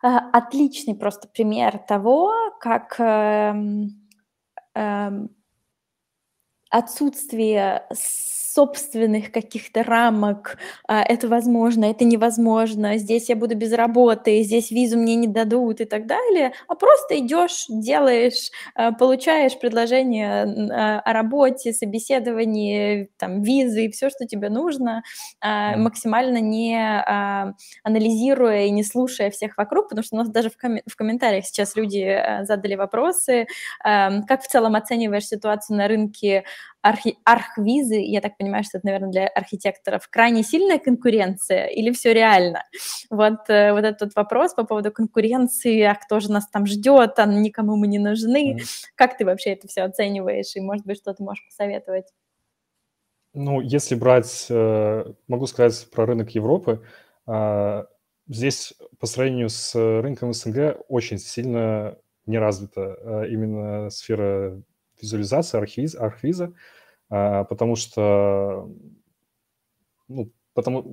отличный 0.07 0.95
просто 0.95 1.27
пример 1.27 1.77
того, 1.79 2.31
как 2.61 2.95
эм, 2.99 4.07
эм, 4.75 5.29
отсутствие 6.69 7.83
собственных 8.59 9.31
каких-то 9.31 9.83
рамок, 9.83 10.57
а, 10.87 11.01
это 11.03 11.27
возможно, 11.27 11.85
это 11.85 12.03
невозможно, 12.03 12.97
здесь 12.97 13.29
я 13.29 13.35
буду 13.35 13.55
без 13.55 13.71
работы, 13.73 14.41
здесь 14.43 14.71
визу 14.71 14.97
мне 14.97 15.15
не 15.15 15.27
дадут 15.27 15.81
и 15.81 15.85
так 15.85 16.07
далее, 16.07 16.53
а 16.67 16.75
просто 16.75 17.19
идешь, 17.19 17.65
делаешь, 17.69 18.49
а, 18.75 18.91
получаешь 18.91 19.57
предложение 19.57 20.43
а, 20.71 20.99
о 20.99 21.13
работе, 21.13 21.73
собеседовании, 21.73 23.09
там, 23.17 23.43
визы 23.43 23.85
и 23.85 23.91
все, 23.91 24.09
что 24.09 24.25
тебе 24.25 24.49
нужно, 24.49 25.03
максимально 25.41 26.39
не 26.39 26.77
анализируя 27.83 28.65
и 28.65 28.71
не 28.71 28.83
слушая 28.83 29.29
всех 29.31 29.57
вокруг, 29.57 29.89
потому 29.89 30.03
что 30.03 30.15
у 30.15 30.19
нас 30.19 30.29
даже 30.29 30.49
в, 30.49 30.57
коме- 30.57 30.83
в 30.85 30.95
комментариях 30.95 31.45
сейчас 31.45 31.75
люди 31.75 32.21
задали 32.43 32.75
вопросы, 32.75 33.47
Как 33.83 34.41
в 34.43 34.47
целом 34.47 34.75
оцениваешь 34.75 35.27
ситуацию 35.27 35.77
на 35.77 35.87
рынке 35.87 36.43
архи- 36.81 37.17
архвизы? 37.23 37.95
Я 37.95 38.21
так 38.21 38.37
понимаю, 38.37 38.63
что 38.63 38.77
это, 38.77 38.87
наверное, 38.87 39.11
для 39.11 39.27
архитекторов 39.27 40.07
крайне 40.09 40.43
сильная 40.43 40.79
конкуренция 40.79 41.67
или 41.67 41.91
все 41.91 42.13
реально? 42.13 42.63
Вот, 43.09 43.49
э, 43.49 43.73
вот 43.73 43.83
этот 43.83 44.15
вопрос 44.15 44.53
по 44.53 44.63
поводу 44.63 44.91
конкуренции, 44.91 45.81
а 45.81 45.95
кто 45.95 46.19
же 46.19 46.31
нас 46.31 46.47
там 46.49 46.65
ждет, 46.65 47.17
а 47.17 47.25
никому 47.25 47.75
мы 47.75 47.87
не 47.87 47.99
нужны. 47.99 48.53
Мгм. 48.53 48.59
Как 48.95 49.17
ты 49.17 49.25
вообще 49.25 49.51
это 49.51 49.67
все 49.67 49.83
оцениваешь? 49.83 50.55
И, 50.55 50.61
может 50.61 50.85
быть, 50.85 50.97
что 50.97 51.13
ты 51.13 51.23
можешь 51.23 51.45
посоветовать? 51.45 52.05
Ну, 53.33 53.61
если 53.61 53.95
брать, 53.95 54.47
э, 54.49 55.13
могу 55.27 55.45
сказать 55.45 55.87
про 55.91 56.05
рынок 56.05 56.31
Европы, 56.31 56.83
а, 57.27 57.85
здесь 58.27 58.73
по 58.99 59.05
сравнению 59.05 59.49
с 59.49 59.75
рынком 59.75 60.33
СНГ 60.33 60.77
очень 60.87 61.19
сильно 61.19 61.97
не 62.25 62.39
развита 62.39 62.97
а, 63.01 63.23
именно 63.25 63.89
сфера 63.91 64.61
визуализации, 65.01 65.57
архиз, 65.57 65.95
архвиза, 65.95 66.53
а, 67.09 67.43
потому 67.45 67.75
что 67.75 68.69
ну, 70.07 70.31
потому 70.53 70.83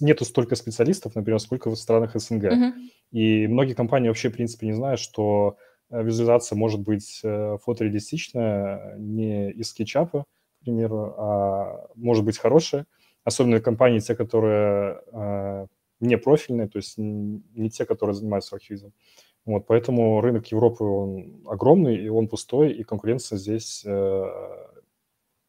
нету 0.00 0.24
столько 0.24 0.56
специалистов, 0.56 1.14
например, 1.14 1.40
сколько 1.40 1.70
в 1.70 1.76
странах 1.76 2.14
СНГ. 2.14 2.52
Мгм. 2.52 2.74
И 3.10 3.46
многие 3.46 3.74
компании 3.74 4.08
вообще, 4.08 4.28
в 4.28 4.34
принципе, 4.34 4.66
не 4.66 4.72
знают, 4.72 5.00
что 5.00 5.56
э, 5.90 6.02
визуализация 6.02 6.56
может 6.56 6.80
быть 6.80 7.20
э, 7.24 7.56
фотореалистичная 7.62 8.96
не 8.98 9.50
из 9.50 9.70
скетчапа, 9.70 10.24
к 10.60 10.64
примеру, 10.64 11.14
а 11.16 11.86
может 11.96 12.24
быть 12.24 12.38
хорошая. 12.38 12.86
Особенно 13.24 13.60
компании, 13.60 14.00
те, 14.00 14.14
которые 14.14 15.00
э, 15.12 15.66
не 16.00 16.18
профильные, 16.18 16.68
то 16.68 16.76
есть 16.76 16.94
не 16.98 17.70
те, 17.70 17.86
которые 17.86 18.14
занимаются 18.14 18.54
архивизом. 18.54 18.92
Вот, 19.46 19.66
поэтому 19.66 20.20
рынок 20.20 20.46
Европы, 20.46 20.84
он 20.84 21.42
огромный, 21.46 21.96
и 21.96 22.08
он 22.08 22.28
пустой, 22.28 22.72
и 22.72 22.82
конкуренция 22.82 23.36
здесь 23.36 23.84
э, 23.84 24.24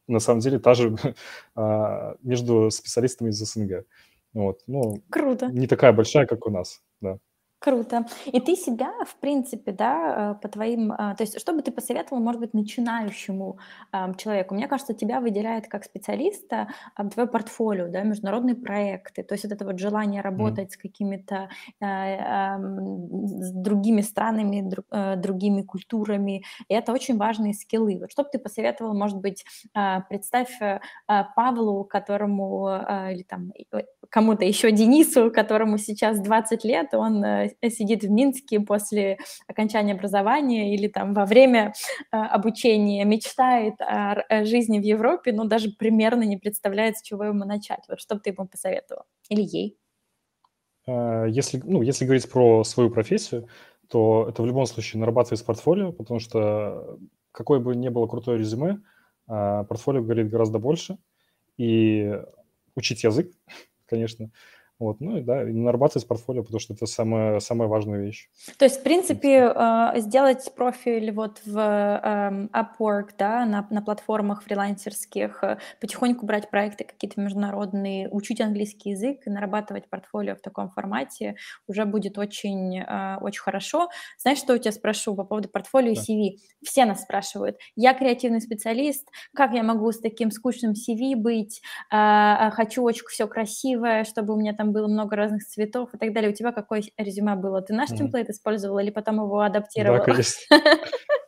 на 0.07 0.19
самом 0.19 0.41
деле 0.41 0.59
та 0.59 0.73
же 0.73 0.95
а, 1.55 2.15
между 2.21 2.69
специалистами 2.71 3.29
из 3.29 3.39
СНГ. 3.39 3.85
Вот, 4.33 4.61
ну, 4.67 5.01
Круто. 5.09 5.47
не 5.47 5.67
такая 5.67 5.93
большая, 5.93 6.25
как 6.25 6.45
у 6.45 6.49
нас, 6.49 6.81
да. 6.99 7.19
Круто. 7.65 8.05
И 8.27 8.39
ты 8.39 8.55
себя, 8.55 8.91
в 9.07 9.15
принципе, 9.15 9.71
да, 9.71 10.35
э, 10.35 10.39
по 10.39 10.47
твоим, 10.47 10.91
а, 10.91 11.15
то 11.15 11.23
есть, 11.23 11.39
что 11.39 11.51
бы 11.51 11.63
ты 11.63 11.71
посоветовал, 11.71 12.21
может 12.21 12.39
быть, 12.39 12.53
начинающему 12.53 13.57
ам, 13.91 14.13
человеку? 14.13 14.53
Мне 14.53 14.67
кажется, 14.67 14.93
тебя 14.93 15.19
выделяет 15.19 15.67
как 15.67 15.83
специалиста 15.83 16.67
ам, 16.95 17.09
твое 17.09 17.27
портфолио, 17.27 17.87
да, 17.87 18.03
международные 18.03 18.55
проекты, 18.55 19.23
то 19.23 19.33
есть 19.33 19.45
вот 19.45 19.53
это 19.53 19.65
вот 19.65 19.79
желание 19.79 20.21
работать 20.21 20.73
с 20.73 20.77
какими-то 20.77 21.49
э, 21.81 21.85
ам, 21.85 23.09
с 23.39 23.51
другими 23.51 24.01
странами, 24.01 24.61
дру- 24.61 24.85
э, 24.91 25.15
другими 25.15 25.63
культурами, 25.63 26.43
и 26.67 26.73
это 26.75 26.91
очень 26.93 27.17
важные 27.17 27.55
скиллы. 27.55 27.97
Вот 27.99 28.11
что 28.11 28.21
бы 28.21 28.29
ты 28.31 28.37
посоветовал, 28.37 28.93
может 28.93 29.17
быть, 29.17 29.43
представь 30.07 30.61
э, 30.61 30.79
Павлу, 31.35 31.83
которому, 31.83 32.67
или 33.11 33.23
там 33.23 33.51
э, 33.71 33.81
кому-то 34.09 34.45
еще 34.45 34.71
Денису, 34.71 35.31
которому 35.31 35.79
сейчас 35.79 36.19
20 36.19 36.63
лет, 36.63 36.93
он 36.93 37.23
э, 37.23 37.54
сидит 37.61 38.03
в 38.03 38.09
Минске 38.09 38.59
после 38.59 39.17
окончания 39.47 39.93
образования 39.93 40.73
или 40.73 40.87
там 40.87 41.13
во 41.13 41.25
время 41.25 41.73
обучения, 42.11 43.03
мечтает 43.05 43.75
о 43.79 44.45
жизни 44.45 44.79
в 44.79 44.83
Европе, 44.83 45.33
но 45.33 45.45
даже 45.45 45.71
примерно 45.71 46.23
не 46.23 46.37
представляет, 46.37 46.97
с 46.97 47.01
чего 47.01 47.25
ему 47.25 47.45
начать. 47.45 47.83
Вот 47.87 47.99
что 47.99 48.15
бы 48.15 48.21
ты 48.21 48.31
ему 48.31 48.47
посоветовал? 48.47 49.03
Или 49.29 49.41
ей? 49.41 49.77
Если, 50.87 51.61
ну, 51.63 51.81
если 51.81 52.05
говорить 52.05 52.29
про 52.29 52.63
свою 52.63 52.91
профессию, 52.91 53.47
то 53.89 54.27
это 54.29 54.43
в 54.43 54.45
любом 54.45 54.65
случае 54.65 54.99
нарабатывать 54.99 55.45
портфолио, 55.45 55.91
потому 55.91 56.19
что 56.19 56.99
какое 57.31 57.59
бы 57.59 57.75
ни 57.75 57.89
было 57.89 58.07
крутое 58.07 58.37
резюме, 58.37 58.81
портфолио 59.25 60.01
говорит 60.01 60.29
гораздо 60.29 60.59
больше. 60.59 60.97
И 61.57 62.11
учить 62.75 63.03
язык, 63.03 63.31
конечно, 63.85 64.31
вот, 64.77 64.99
ну 64.99 65.17
и 65.17 65.21
да, 65.21 65.41
и 65.43 65.53
нарабатывать 65.53 66.05
портфолио, 66.05 66.43
потому 66.43 66.59
что 66.59 66.73
это 66.73 66.85
самая, 66.85 67.39
самая 67.39 67.69
важная 67.69 68.01
вещь. 68.01 68.29
То 68.57 68.65
есть, 68.65 68.81
в 68.81 68.83
принципе, 68.83 69.53
э, 69.55 69.99
сделать 70.01 70.51
профиль 70.53 71.13
вот 71.13 71.39
в 71.45 71.57
э, 71.57 72.47
Upwork, 72.53 73.11
да, 73.17 73.45
на, 73.45 73.65
на 73.69 73.81
платформах 73.81 74.43
фрилансерских, 74.43 75.43
э, 75.43 75.57
потихоньку 75.79 76.25
брать 76.25 76.49
проекты 76.49 76.83
какие-то 76.83 77.21
международные, 77.21 78.09
учить 78.09 78.41
английский 78.41 78.89
язык 78.89 79.21
и 79.25 79.29
нарабатывать 79.29 79.89
портфолио 79.89 80.35
в 80.35 80.41
таком 80.41 80.69
формате 80.69 81.37
уже 81.67 81.85
будет 81.85 82.17
очень, 82.17 82.79
э, 82.79 83.17
очень 83.21 83.41
хорошо. 83.41 83.89
Знаешь, 84.17 84.39
что 84.39 84.55
у 84.55 84.57
тебя 84.57 84.73
спрошу 84.73 85.15
по 85.15 85.23
поводу 85.23 85.47
портфолио 85.47 85.93
и 85.93 85.95
CV? 85.95 86.37
Все 86.65 86.83
нас 86.83 87.03
спрашивают. 87.03 87.57
Я 87.77 87.93
креативный 87.93 88.41
специалист, 88.41 89.07
как 89.33 89.53
я 89.53 89.63
могу 89.63 89.89
с 89.93 89.99
таким 89.99 90.31
скучным 90.31 90.73
CV 90.73 91.15
быть? 91.15 91.61
Э, 91.93 92.49
хочу 92.51 92.83
очень 92.83 93.05
все 93.07 93.25
красивое, 93.27 94.03
чтобы 94.03 94.33
у 94.33 94.37
меня 94.37 94.53
там 94.53 94.64
там 94.65 94.73
было 94.73 94.87
много 94.87 95.15
разных 95.15 95.45
цветов 95.45 95.93
и 95.93 95.97
так 95.97 96.13
далее. 96.13 96.31
У 96.31 96.33
тебя 96.33 96.51
какое 96.51 96.83
резюме 96.97 97.35
было? 97.35 97.61
Ты 97.61 97.73
наш 97.73 97.91
mm-hmm. 97.91 97.97
темплейт 97.97 98.29
использовал 98.29 98.79
или 98.79 98.89
потом 98.89 99.17
его 99.17 99.39
адаптировал? 99.41 99.97
Да, 99.99 100.03
конечно. 100.03 100.41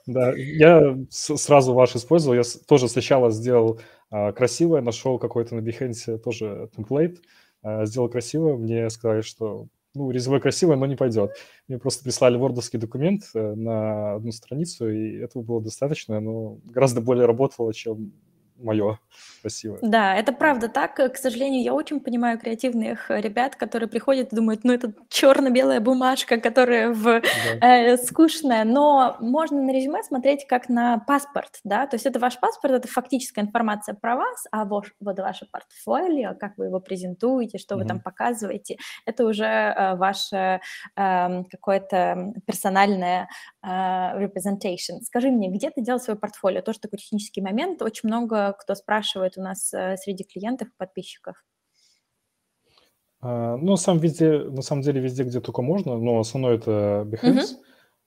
Да, 0.07 0.31
я 0.37 0.97
сразу 1.09 1.73
ваш 1.73 1.93
использовал. 1.97 2.37
Я 2.37 2.43
тоже 2.65 2.87
сначала 2.87 3.29
сделал 3.29 3.81
а, 4.09 4.31
красивое, 4.31 4.79
нашел 4.79 5.19
какой-то 5.19 5.53
на 5.55 5.59
Behance 5.59 6.17
тоже 6.19 6.69
темплейт, 6.73 7.21
а, 7.61 7.85
сделал 7.85 8.07
красивое. 8.07 8.55
Мне 8.55 8.89
сказали, 8.89 9.19
что 9.19 9.67
ну, 9.95 10.09
резюме 10.09 10.39
красивое, 10.39 10.77
но 10.77 10.85
не 10.85 10.95
пойдет. 10.95 11.31
Мне 11.67 11.77
просто 11.77 12.05
прислали 12.05 12.37
вордовский 12.37 12.79
документ 12.79 13.23
э, 13.33 13.55
на 13.55 14.13
одну 14.13 14.31
страницу, 14.31 14.89
и 14.89 15.17
этого 15.17 15.43
было 15.43 15.61
достаточно. 15.61 16.19
Оно 16.19 16.57
гораздо 16.63 17.01
более 17.01 17.25
работало, 17.25 17.73
чем 17.73 18.13
мое 18.57 18.99
красивое. 19.41 19.79
Да, 19.81 20.15
это 20.15 20.33
правда 20.33 20.67
так. 20.67 20.95
К 20.95 21.17
сожалению, 21.17 21.63
я 21.63 21.73
очень 21.73 21.99
понимаю 21.99 22.39
креативных 22.39 23.09
ребят, 23.09 23.55
которые 23.55 23.89
приходят 23.89 24.33
и 24.33 24.35
думают, 24.35 24.63
ну 24.63 24.73
это 24.73 24.93
черно-белая 25.09 25.79
бумажка, 25.79 26.37
которая 26.37 26.91
в 26.91 27.03
да. 27.03 27.21
э, 27.61 27.97
скучная, 27.97 28.63
но 28.63 29.17
можно 29.19 29.61
на 29.61 29.71
резюме 29.71 30.03
смотреть 30.03 30.45
как 30.47 30.69
на 30.69 30.99
паспорт, 30.99 31.59
да, 31.63 31.87
то 31.87 31.95
есть 31.95 32.05
это 32.05 32.19
ваш 32.19 32.39
паспорт, 32.39 32.73
это 32.73 32.87
фактическая 32.87 33.43
информация 33.43 33.95
про 33.95 34.15
вас, 34.15 34.45
а 34.51 34.65
вот, 34.65 34.85
вот 34.99 35.19
ваше 35.19 35.47
портфолио, 35.51 36.35
как 36.35 36.57
вы 36.57 36.65
его 36.65 36.79
презентуете, 36.79 37.57
что 37.57 37.75
mm-hmm. 37.75 37.77
вы 37.79 37.85
там 37.85 37.99
показываете, 37.99 38.77
это 39.05 39.25
уже 39.25 39.45
э, 39.45 39.95
ваше 39.95 40.61
э, 40.95 41.43
какое-то 41.49 42.33
персональное 42.45 43.29
э, 43.63 43.67
representation. 43.67 45.01
Скажи 45.03 45.29
мне, 45.29 45.49
где 45.49 45.69
ты 45.69 45.81
делал 45.81 45.99
свое 45.99 46.19
портфолио? 46.19 46.61
Тоже 46.61 46.79
такой 46.79 46.99
технический 46.99 47.41
момент. 47.41 47.81
Очень 47.81 48.09
много 48.09 48.46
кто 48.53 48.75
спрашивает 48.75 49.37
у 49.37 49.41
нас 49.41 49.73
э, 49.73 49.97
среди 49.97 50.23
клиентов 50.23 50.67
и 50.69 50.77
подписчиков? 50.77 51.43
А, 53.19 53.57
ну, 53.57 53.75
сам 53.77 53.97
везде, 53.99 54.39
на 54.39 54.61
самом 54.61 54.81
деле 54.81 55.01
везде, 55.01 55.23
где 55.23 55.41
только 55.41 55.61
можно, 55.61 55.97
но 55.97 56.19
основное 56.19 56.55
это 56.55 57.07
Behance. 57.07 57.57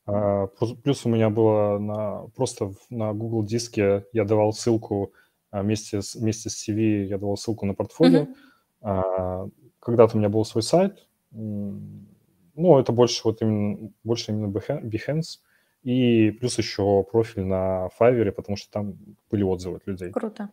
Uh-huh. 0.07 0.77
Плюс 0.83 1.07
у 1.07 1.09
меня 1.09 1.31
было 1.31 1.79
на, 1.79 2.29
просто 2.35 2.73
на 2.89 3.13
Google 3.13 3.45
диске, 3.45 4.07
я 4.13 4.25
давал 4.25 4.53
ссылку 4.53 5.13
а, 5.51 5.63
вместе 5.63 6.03
с, 6.03 6.15
вместе 6.15 6.51
с 6.51 6.69
CV, 6.69 7.05
я 7.05 7.19
давал 7.19 7.37
ссылку 7.37 7.67
на 7.67 7.75
портфолио. 7.75 8.27
Uh-huh. 8.83 9.51
Когда-то 9.79 10.17
у 10.17 10.19
меня 10.19 10.29
был 10.29 10.45
свой 10.45 10.63
сайт, 10.63 11.07
ну, 11.33 12.79
это 12.79 12.93
больше 12.93 13.23
вот 13.25 13.41
именно, 13.43 13.91
больше 14.05 14.33
именно 14.33 14.51
Behance. 14.51 15.39
И 15.83 16.31
плюс 16.33 16.59
еще 16.59 17.03
профиль 17.05 17.45
на 17.45 17.89
Fiverr, 17.99 18.33
потому 18.33 18.57
что 18.57 18.71
там 18.71 18.95
были 19.31 19.43
отзывы 19.43 19.77
от 19.77 19.87
людей. 19.87 20.11
Круто. 20.11 20.51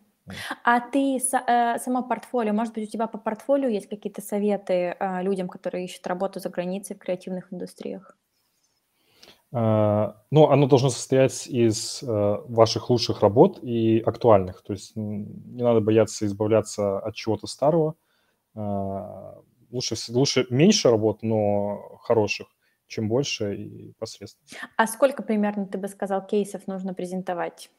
А 0.63 0.79
ты 0.79 1.17
э, 1.17 1.79
само 1.79 2.03
портфолио, 2.03 2.53
может 2.53 2.73
быть, 2.73 2.87
у 2.87 2.91
тебя 2.91 3.07
по 3.07 3.17
портфолио 3.17 3.69
есть 3.69 3.87
какие-то 3.87 4.21
советы 4.21 4.95
э, 4.99 5.23
людям, 5.23 5.47
которые 5.47 5.85
ищут 5.85 6.05
работу 6.07 6.39
за 6.39 6.49
границей 6.49 6.95
в 6.95 6.99
креативных 6.99 7.53
индустриях? 7.53 8.17
Uh, 9.53 10.13
ну, 10.29 10.49
оно 10.49 10.67
должно 10.67 10.89
состоять 10.89 11.47
из 11.47 12.03
uh, 12.03 12.43
ваших 12.49 12.89
лучших 12.89 13.21
работ 13.21 13.59
и 13.63 14.03
актуальных. 14.05 14.61
То 14.61 14.73
есть 14.73 14.93
не 14.97 15.63
надо 15.63 15.79
бояться 15.79 16.25
избавляться 16.25 16.99
от 16.99 17.15
чего-то 17.15 17.47
старого. 17.47 17.95
Uh, 18.57 19.41
лучше, 19.71 19.95
лучше 20.09 20.47
меньше 20.49 20.89
работ, 20.89 21.23
но 21.23 21.97
хороших, 22.01 22.47
чем 22.87 23.09
больше 23.09 23.55
и 23.55 23.93
посредственно. 23.99 24.47
А 24.75 24.87
сколько 24.87 25.23
примерно, 25.23 25.67
ты 25.67 25.77
бы 25.77 25.87
сказал, 25.87 26.25
кейсов 26.25 26.67
нужно 26.67 26.93
презентовать? 26.93 27.69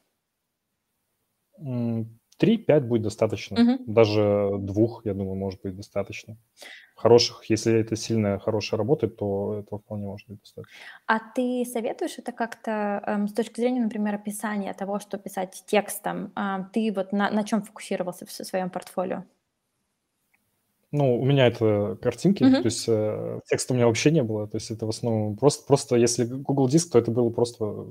Три-пять 2.37 2.85
будет 2.85 3.01
достаточно. 3.01 3.61
Угу. 3.61 3.83
Даже 3.87 4.49
двух, 4.59 5.05
я 5.05 5.13
думаю, 5.13 5.35
может 5.35 5.61
быть 5.61 5.75
достаточно. 5.75 6.37
Хороших, 6.95 7.43
если 7.49 7.77
это 7.81 7.97
сильная, 7.97 8.39
хорошая 8.39 8.77
работа, 8.77 9.09
то 9.09 9.59
этого 9.59 9.79
вполне 9.79 10.05
может 10.05 10.27
быть 10.29 10.39
достаточно. 10.39 10.79
А 11.05 11.19
ты 11.19 11.65
советуешь 11.65 12.17
это 12.17 12.31
как-то 12.31 13.03
эм, 13.05 13.27
с 13.27 13.33
точки 13.33 13.59
зрения, 13.59 13.81
например, 13.81 14.15
описания 14.15 14.73
того, 14.73 14.99
что 14.99 15.17
писать 15.17 15.63
текстом? 15.65 16.31
Э, 16.37 16.63
ты 16.71 16.93
вот 16.95 17.11
на, 17.11 17.29
на 17.29 17.43
чем 17.43 17.61
фокусировался 17.61 18.25
в 18.25 18.31
своем 18.31 18.69
портфолио? 18.69 19.25
Ну, 20.91 21.19
у 21.19 21.25
меня 21.25 21.47
это 21.47 21.97
картинки, 22.01 22.43
uh-huh. 22.43 22.61
то 22.61 22.65
есть 22.65 22.85
э, 22.87 23.39
текста 23.47 23.73
у 23.73 23.75
меня 23.75 23.85
вообще 23.85 24.09
не 24.09 24.23
было, 24.23 24.47
то 24.47 24.57
есть 24.57 24.71
это 24.71 24.87
в 24.87 24.89
основном 24.89 25.37
просто, 25.37 25.67
просто 25.67 25.95
если 25.97 26.23
Google 26.23 26.67
Диск, 26.67 26.91
то 26.91 26.97
это 26.97 27.11
было 27.11 27.29
просто 27.29 27.85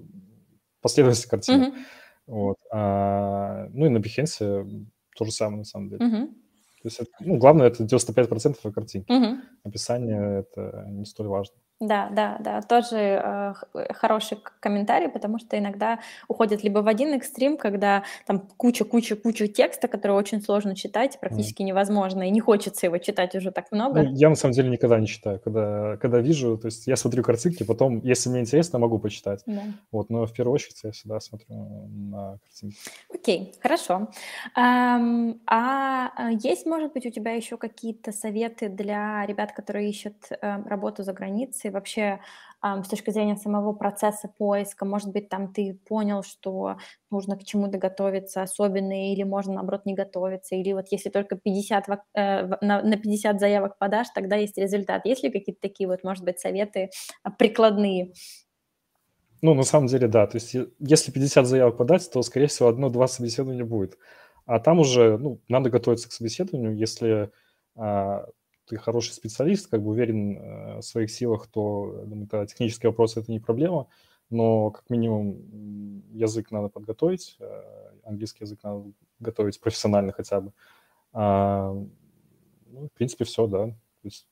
последовательность 0.81 1.31
картинок. 1.31 1.75
Uh-huh. 1.75 1.79
Вот. 2.27 2.57
А, 2.73 3.69
ну 3.73 3.87
и 3.87 3.89
на 3.89 3.99
Behance 3.99 4.89
то 5.17 5.25
же 5.25 5.31
самое 5.31 5.59
на 5.59 5.65
самом 5.65 5.91
деле. 5.91 6.05
Uh-huh. 6.05 6.27
То 6.27 6.87
есть, 6.87 7.01
это, 7.01 7.11
ну, 7.21 7.39
главное, 7.39 7.69
это 7.69 7.85
95% 7.85 8.73
картинки. 8.73 9.11
Uh-huh. 9.11 9.39
Описание– 9.63 10.41
это 10.53 10.87
не 10.89 11.05
столь 11.05 11.29
важно. 11.29 11.57
Да, 11.81 12.09
да, 12.11 12.39
да, 12.41 12.61
тоже 12.61 12.97
э, 12.97 13.55
хороший 13.95 14.39
комментарий, 14.59 15.09
потому 15.09 15.39
что 15.39 15.57
иногда 15.57 16.01
уходят 16.27 16.65
либо 16.65 16.81
в 16.81 16.89
один 16.89 17.15
экстрим, 17.15 17.57
когда 17.57 18.03
там 18.27 18.41
куча-куча-куча 18.57 19.47
текста, 19.47 19.87
который 19.87 20.13
очень 20.13 20.43
сложно 20.43 20.75
читать, 20.75 21.21
практически 21.21 21.63
mm. 21.63 21.67
невозможно, 21.67 22.27
и 22.27 22.31
не 22.31 22.41
хочется 22.41 22.87
его 22.87 22.99
читать 22.99 23.37
уже 23.37 23.53
так 23.53 23.71
много. 23.71 24.03
Ну, 24.03 24.13
я 24.17 24.29
на 24.29 24.35
самом 24.35 24.55
деле 24.55 24.71
никогда 24.71 24.99
не 24.99 25.07
читаю, 25.07 25.39
когда, 25.39 25.97
когда 25.99 26.19
вижу, 26.19 26.59
то 26.59 26.67
есть 26.67 26.89
я 26.89 26.97
смотрю 26.97 27.23
картинки, 27.23 27.63
потом, 27.63 28.01
если 28.03 28.29
мне 28.29 28.41
интересно, 28.41 28.81
могу 28.81 28.99
почитать. 28.99 29.43
Да. 29.47 29.63
Вот, 29.93 30.11
но 30.11 30.27
в 30.27 30.33
первую 30.33 30.55
очередь 30.55 30.81
я 30.83 30.91
всегда 30.91 31.21
смотрю 31.21 31.55
на 31.89 32.39
картинки. 32.45 32.77
Окей, 33.15 33.55
хорошо. 33.63 34.09
Um, 34.57 35.39
а 35.47 36.31
есть, 36.43 36.67
может 36.67 36.93
быть, 36.93 37.07
у 37.07 37.11
тебя 37.11 37.33
еще 37.35 37.57
какие-то 37.57 38.11
советы 38.11 38.69
для 38.69 39.25
ребят, 39.27 39.53
которые 39.53 39.89
ищут 39.89 40.17
uh, 40.31 40.69
работу 40.69 41.05
за 41.05 41.13
границей? 41.13 41.68
Информации 41.69 41.71
вообще 41.71 42.21
с 42.61 42.89
точки 42.89 43.11
зрения 43.11 43.37
самого 43.37 43.73
процесса 43.73 44.29
поиска? 44.37 44.85
Может 44.85 45.13
быть, 45.13 45.29
там 45.29 45.53
ты 45.53 45.79
понял, 45.89 46.25
что 46.25 46.77
нужно 47.11 47.37
к 47.37 47.45
чему-то 47.45 47.79
готовиться 47.79 48.43
особенно, 48.43 49.13
или 49.13 49.23
можно, 49.23 49.55
наоборот, 49.55 49.87
не 49.87 49.95
готовиться, 49.95 50.57
или 50.57 50.73
вот 50.73 50.87
если 50.91 51.11
только 51.11 51.37
50, 51.37 51.89
э, 52.15 52.47
на 52.61 52.97
50 52.97 53.39
заявок 53.39 53.79
подашь, 53.79 54.09
тогда 54.13 54.37
есть 54.37 54.59
результат. 54.59 55.07
Есть 55.07 55.23
ли 55.23 55.31
какие-то 55.31 55.61
такие 55.61 55.89
вот, 55.89 56.03
может 56.03 56.25
быть, 56.25 56.41
советы 56.41 56.91
а, 57.23 57.31
прикладные? 57.31 58.13
Ну, 59.41 59.55
на 59.55 59.63
самом 59.63 59.87
деле, 59.87 60.09
да. 60.09 60.27
То 60.27 60.39
есть 60.39 60.57
если 60.81 61.13
50 61.13 61.47
заявок 61.47 61.77
подать, 61.77 62.11
то, 62.11 62.23
скорее 62.23 62.49
всего, 62.49 62.69
одно-два 62.69 63.07
собеседования 63.07 63.65
будет. 63.65 63.97
А 64.47 64.59
там 64.59 64.81
уже, 64.81 65.17
ну, 65.17 65.41
надо 65.47 65.71
готовиться 65.71 66.09
к 66.09 66.13
собеседованию. 66.13 66.77
Если 66.77 67.31
а, 67.77 68.25
ты 68.69 68.77
хороший 68.77 69.13
специалист, 69.13 69.69
как 69.69 69.83
бы 69.83 69.91
уверен 69.91 70.37
э, 70.37 70.79
в 70.79 70.83
своих 70.83 71.11
силах, 71.11 71.47
то 71.47 72.05
это 72.23 72.47
технические 72.47 72.91
вопросы 72.91 73.21
это 73.21 73.33
не 73.33 73.41
проблема, 73.41 73.87
но 74.31 74.71
как 74.71 74.91
минимум 74.91 76.03
язык 76.13 76.51
надо 76.51 76.69
подготовить, 76.69 77.37
э, 77.41 77.63
английский 78.05 78.45
язык 78.45 78.61
надо 78.63 78.85
готовить 79.21 79.61
профессионально 79.61 80.13
хотя 80.13 80.41
бы. 80.41 80.53
А, 81.13 81.73
ну, 82.67 82.89
в 82.89 82.93
принципе, 82.93 83.25
все, 83.25 83.47
да. 83.47 83.67
То 83.69 83.75
есть 84.05 84.27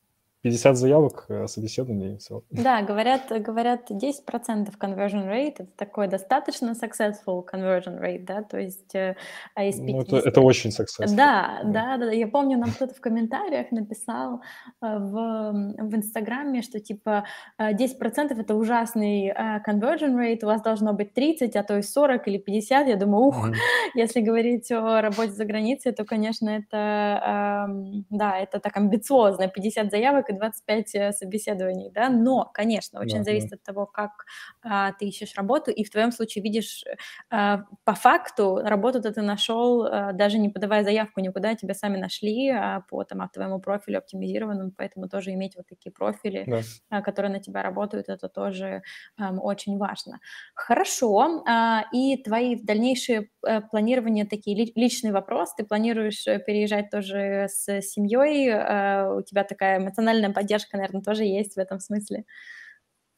50 0.47 0.76
заявок, 0.76 1.24
э, 1.28 1.49
собеседований, 1.49 2.14
и 2.14 2.16
все. 2.18 2.42
Да, 2.51 2.82
говорят, 2.82 3.22
говорят 3.42 3.90
10% 3.90 4.78
conversion 4.78 5.26
rate, 5.28 5.55
это 5.59 5.68
такой 5.76 6.07
достаточно 6.07 6.72
successful 6.80 7.44
conversion 7.53 8.01
rate, 8.01 8.24
да, 8.24 8.42
то 8.42 8.57
есть 8.57 8.94
э, 8.94 9.16
а 9.57 9.64
из 9.64 9.80
50... 9.80 10.09
Ну, 10.09 10.18
это, 10.18 10.28
это 10.28 10.40
очень 10.40 10.70
successful. 10.70 11.16
Да, 11.16 11.62
да, 11.64 11.97
да, 11.97 12.12
я 12.12 12.28
помню, 12.28 12.59
нам 12.59 12.70
кто-то 12.70 12.94
в 12.94 13.01
комментариях 13.01 13.72
написал 13.72 14.40
э, 14.80 14.99
в, 14.99 15.53
в 15.78 15.97
Инстаграме, 15.97 16.62
что 16.62 16.78
типа 16.78 17.24
10% 17.61 18.40
это 18.40 18.55
ужасный 18.55 19.32
conversion 19.66 20.14
rate, 20.16 20.44
у 20.44 20.47
вас 20.47 20.62
должно 20.62 20.92
быть 20.92 21.12
30, 21.12 21.57
а 21.57 21.62
то 21.64 21.76
и 21.76 21.82
40 21.82 22.28
или 22.28 22.38
50, 22.38 22.86
я 22.86 22.97
думаю, 22.97 23.26
ух, 23.26 23.49
mm-hmm. 23.49 23.55
если 23.94 24.20
говорить 24.20 24.70
о 24.70 25.01
работе 25.01 25.32
за 25.32 25.44
границей, 25.44 25.92
то, 25.92 26.05
конечно, 26.05 26.51
это, 26.51 27.66
да, 28.11 28.38
это 28.38 28.61
так 28.61 28.76
амбициозно, 28.76 29.49
50 29.49 29.90
заявок 29.90 30.30
и 30.30 30.36
25 30.37 30.95
э, 30.95 31.12
собеседований, 31.12 31.91
да, 31.91 32.09
но, 32.09 32.51
конечно, 32.53 33.01
очень 33.01 33.18
да, 33.18 33.24
зависит 33.24 33.51
да. 33.51 33.57
от 33.57 33.62
того, 33.62 33.87
как 33.87 34.24
а, 34.62 34.93
ты 34.93 35.07
ищешь 35.07 35.34
работу, 35.37 35.70
и 35.70 35.84
в 35.84 35.91
твоем 35.91 36.12
случае 36.12 36.43
видишь 36.43 36.84
а, 37.30 37.64
по 37.84 37.95
факту 37.95 38.61
работу-то 38.62 39.12
ты 39.12 39.22
нашел, 39.22 39.84
а, 39.84 40.12
даже 40.12 40.39
не 40.39 40.49
подавая 40.49 40.84
заявку 40.84 41.20
никуда, 41.20 41.55
тебя 41.55 41.74
сами 41.74 41.97
нашли 41.97 42.51
а, 42.51 42.82
по 42.89 43.05
там, 43.05 43.22
а, 43.22 43.28
твоему 43.28 43.61
профилю 43.61 43.99
оптимизированному, 43.99 44.72
поэтому 44.76 45.09
тоже 45.09 45.32
иметь 45.32 45.57
вот 45.57 45.66
такие 45.68 45.93
профили, 45.93 46.45
да. 46.47 46.61
а, 46.91 47.03
которые 47.03 47.32
на 47.32 47.41
тебя 47.41 47.62
работают, 47.62 48.09
это 48.09 48.28
тоже 48.28 48.82
а, 49.18 49.32
очень 49.32 49.78
важно. 49.78 50.20
Хорошо, 50.55 51.43
а, 51.47 51.84
и 51.93 52.16
твои 52.22 52.57
дальнейшие 52.57 53.30
а, 53.45 53.61
планирования 53.61 54.26
такие 54.26 54.72
личный 54.74 55.12
вопрос, 55.12 55.55
ты 55.55 55.64
планируешь 55.64 56.24
переезжать 56.24 56.91
тоже 56.91 57.47
с 57.49 57.80
семьей, 57.82 58.51
а, 58.53 59.14
у 59.16 59.22
тебя 59.22 59.45
такая 59.45 59.78
эмоциональная 59.78 60.25
моральная 60.26 60.34
поддержка, 60.34 60.76
наверное, 60.76 61.02
тоже 61.02 61.24
есть 61.24 61.54
в 61.54 61.58
этом 61.58 61.80
смысле. 61.80 62.24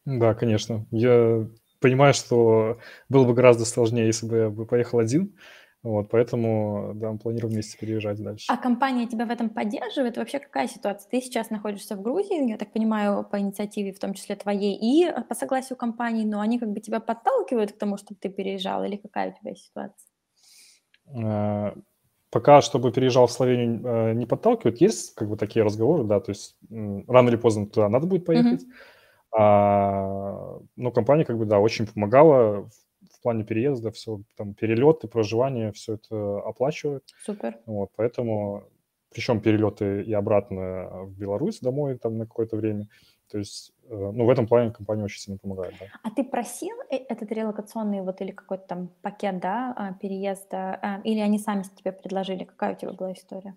Да, 0.05 0.35
конечно. 0.35 0.87
Я 0.91 1.47
понимаю, 1.81 2.15
что 2.15 2.79
было 3.09 3.25
бы 3.25 3.35
гораздо 3.35 3.65
сложнее, 3.65 4.07
если 4.07 4.27
бы 4.27 4.37
я 4.37 4.51
бы 4.51 4.67
поехал 4.67 4.99
один. 4.99 5.37
Вот, 5.85 6.11
поэтому, 6.11 6.93
да, 6.95 7.13
мы 7.13 7.19
планируем 7.19 7.53
вместе 7.53 7.79
переезжать 7.79 8.21
дальше. 8.21 8.47
А 8.49 8.57
компания 8.57 9.07
тебя 9.07 9.27
в 9.27 9.31
этом 9.31 9.49
поддерживает? 9.49 10.17
Вообще 10.17 10.41
какая 10.41 10.67
ситуация? 10.67 11.09
Ты 11.09 11.21
сейчас 11.21 11.51
находишься 11.51 11.95
в 11.95 12.03
Грузии, 12.03 12.51
я 12.51 12.57
так 12.57 12.73
понимаю, 12.73 13.25
по 13.25 13.39
инициативе, 13.39 13.93
в 13.93 13.99
том 14.01 14.13
числе 14.13 14.35
твоей, 14.35 14.77
и 14.77 15.09
по 15.29 15.35
согласию 15.37 15.77
компании, 15.77 16.25
но 16.25 16.41
они 16.41 16.59
как 16.59 16.71
бы 16.71 16.81
тебя 16.81 16.99
подталкивают 16.99 17.73
к 17.73 17.79
тому, 17.79 17.97
чтобы 17.97 18.19
ты 18.21 18.29
переезжал, 18.29 18.83
или 18.83 18.97
какая 18.97 19.31
у 19.31 19.35
тебя 19.39 19.55
ситуация? 19.55 20.09
Пока, 22.31 22.61
чтобы 22.61 22.93
переезжал 22.93 23.27
в 23.27 23.33
Словению, 23.33 23.81
э, 23.85 24.13
не 24.13 24.27
подталкивают. 24.27 24.81
Есть 24.81 25.15
как 25.15 25.29
бы 25.29 25.37
такие 25.37 25.65
разговоры, 25.65 26.05
да, 26.05 26.21
то 26.21 26.31
есть 26.31 26.57
рано 26.71 27.29
или 27.29 27.37
поздно 27.37 27.67
туда 27.67 27.89
надо 27.89 28.07
будет 28.07 28.27
поехать. 28.27 28.63
Mm-hmm. 28.63 29.39
А, 29.39 30.59
но 30.77 30.91
компания 30.91 31.25
как 31.25 31.39
бы, 31.39 31.47
да, 31.47 31.59
очень 31.59 31.87
помогала 31.87 32.63
в, 32.63 32.71
в 33.13 33.21
плане 33.23 33.45
переезда, 33.45 33.91
все, 33.91 34.21
там, 34.37 34.55
перелеты, 34.55 35.09
проживание, 35.09 35.73
все 35.73 35.95
это 35.95 36.39
оплачивает. 36.41 37.05
Супер. 37.25 37.57
Вот, 37.67 37.91
поэтому, 37.97 38.65
причем 39.11 39.41
перелеты 39.41 40.03
и 40.03 40.13
обратно 40.13 41.05
в 41.05 41.19
Беларусь 41.19 41.61
домой 41.61 41.99
там 41.99 42.19
на 42.19 42.27
какое-то 42.27 42.57
время. 42.57 42.89
То 43.31 43.39
есть, 43.39 43.73
э, 43.89 43.95
ну, 43.95 44.25
в 44.25 44.31
этом 44.31 44.47
плане 44.47 44.71
компания 44.71 45.05
очень 45.05 45.21
сильно 45.21 45.39
помогает, 45.39 45.75
да. 45.79 45.87
А 46.03 46.11
ты 46.11 46.25
просил 46.25 46.77
э, 46.91 46.97
этот 46.97 47.31
релокационный 47.31 48.01
вот 48.01 48.21
или 48.21 48.31
какой-то 48.31 48.65
там 48.67 48.89
пакет, 49.03 49.39
да, 49.41 49.75
а, 49.77 49.93
переезда, 49.93 50.79
а, 50.83 51.01
или 51.05 51.21
они 51.21 51.39
сами 51.39 51.63
тебе 51.77 51.93
предложили? 51.93 52.45
Какая 52.45 52.75
у 52.75 52.77
тебя 52.77 52.93
была 52.93 53.13
история? 53.13 53.55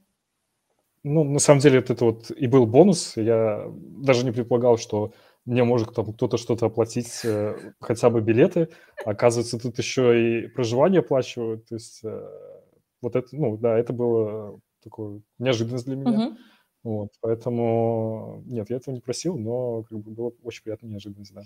Ну, 1.04 1.24
на 1.24 1.40
самом 1.40 1.62
деле, 1.62 1.80
это 1.80 2.06
вот 2.06 2.32
и 2.32 2.48
был 2.48 2.68
бонус. 2.68 3.18
Я 3.18 3.66
даже 3.76 4.26
не 4.26 4.32
предполагал, 4.32 4.78
что 4.78 5.14
мне 5.46 5.64
может 5.64 5.96
там 5.96 6.14
кто-то 6.14 6.38
что-то 6.38 6.66
оплатить, 6.68 7.22
э, 7.24 7.74
хотя 7.80 8.10
бы 8.10 8.22
билеты. 8.22 8.70
Оказывается, 9.06 9.58
тут 9.58 9.78
еще 9.80 10.44
и 10.44 10.48
проживание 10.48 11.00
оплачивают. 11.00 11.66
То 11.68 11.76
есть 11.76 12.04
вот 13.02 13.16
это, 13.16 13.28
ну, 13.32 13.58
да, 13.58 13.80
это 13.80 13.94
было 13.94 14.60
такое 14.84 15.22
неожиданность 15.40 15.86
для 15.86 15.96
меня. 15.96 16.12
Uh-huh. 16.12 16.38
Вот, 16.84 17.10
поэтому 17.22 18.42
нет, 18.46 18.72
я 18.72 18.78
этого 18.78 18.96
не 18.96 19.02
просил, 19.02 19.38
но 19.38 19.84
как 19.84 20.00
бы 20.00 20.12
было 20.12 20.32
очень 20.44 20.64
приятно 20.64 20.88
неожиданность, 20.88 21.32
да. 21.34 21.42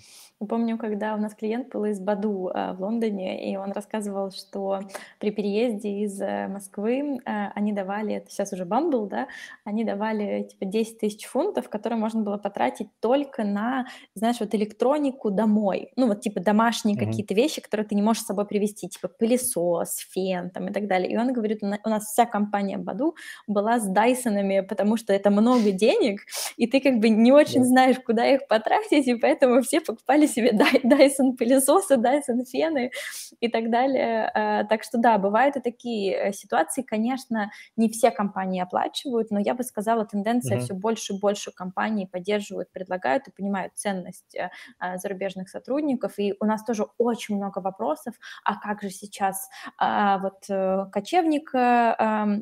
Помню, 0.47 0.77
когда 0.77 1.13
у 1.13 1.17
нас 1.17 1.35
клиент 1.35 1.73
был 1.73 1.83
из 1.85 1.99
Баду 1.99 2.51
а, 2.53 2.73
в 2.73 2.81
Лондоне, 2.81 3.51
и 3.51 3.57
он 3.57 3.73
рассказывал, 3.73 4.31
что 4.31 4.79
при 5.19 5.31
переезде 5.31 6.03
из 6.03 6.21
э, 6.21 6.47
Москвы 6.47 7.19
а, 7.25 7.51
они 7.53 7.73
давали, 7.73 8.15
это 8.15 8.29
сейчас 8.29 8.53
уже 8.53 8.63
Бамбл, 8.63 9.07
да, 9.07 9.27
они 9.65 9.83
давали 9.83 10.43
типа 10.43 10.65
10 10.65 10.99
тысяч 10.99 11.25
фунтов, 11.25 11.67
которые 11.67 11.99
можно 11.99 12.21
было 12.21 12.37
потратить 12.37 12.87
только 13.01 13.43
на, 13.43 13.87
знаешь, 14.13 14.39
вот 14.39 14.55
электронику 14.55 15.31
домой, 15.31 15.91
ну 15.97 16.07
вот 16.07 16.21
типа 16.21 16.39
домашние 16.39 16.95
mm-hmm. 16.95 17.05
какие-то 17.05 17.33
вещи, 17.33 17.61
которые 17.61 17.85
ты 17.85 17.95
не 17.95 18.01
можешь 18.01 18.23
с 18.23 18.27
собой 18.27 18.45
привезти, 18.45 18.87
типа 18.87 19.09
пылесос, 19.09 19.97
фен 20.13 20.49
там 20.49 20.69
и 20.69 20.71
так 20.71 20.87
далее. 20.87 21.11
И 21.11 21.17
он 21.17 21.33
говорит, 21.33 21.61
у 21.61 21.89
нас 21.89 22.05
вся 22.05 22.25
компания 22.25 22.77
Баду 22.77 23.15
была 23.47 23.79
с 23.79 23.87
Дайсонами, 23.87 24.61
потому 24.61 24.95
что 24.95 25.11
это 25.11 25.24
это 25.25 25.31
много 25.31 25.71
денег, 25.71 26.21
и 26.55 26.67
ты 26.67 26.79
как 26.79 26.99
бы 26.99 27.09
не 27.09 27.31
очень 27.31 27.63
знаешь, 27.63 27.97
куда 28.05 28.27
их 28.27 28.47
потратить, 28.47 29.07
и 29.07 29.15
поэтому 29.15 29.61
все 29.61 29.81
покупали 29.81 30.27
себе 30.27 30.51
Dyson 30.51 31.33
пылесосы, 31.37 31.95
Dyson 31.95 32.45
фены 32.45 32.91
и 33.39 33.47
так 33.47 33.71
далее. 33.71 34.29
А, 34.33 34.63
так 34.65 34.83
что 34.83 34.99
да, 34.99 35.17
бывают 35.17 35.55
и 35.55 35.61
такие 35.61 36.13
э, 36.13 36.33
ситуации, 36.33 36.83
конечно, 36.83 37.49
не 37.75 37.89
все 37.89 38.11
компании 38.11 38.61
оплачивают, 38.61 39.31
но 39.31 39.39
я 39.39 39.55
бы 39.55 39.63
сказала, 39.63 40.05
тенденция 40.05 40.57
угу. 40.57 40.65
все 40.65 40.73
больше 40.75 41.13
и 41.13 41.19
больше 41.19 41.51
компаний 41.51 42.05
поддерживают, 42.05 42.71
предлагают 42.71 43.27
и 43.27 43.31
понимают 43.31 43.73
ценность 43.75 44.35
э, 44.35 44.49
а, 44.77 44.97
зарубежных 44.97 45.49
сотрудников, 45.49 46.19
и 46.19 46.35
у 46.39 46.45
нас 46.45 46.63
тоже 46.63 46.85
очень 46.99 47.37
много 47.37 47.59
вопросов, 47.59 48.13
а 48.43 48.59
как 48.59 48.83
же 48.83 48.89
сейчас 48.91 49.49
а, 49.79 50.19
вот 50.19 50.45
э, 50.49 50.85
кочевник 50.91 51.51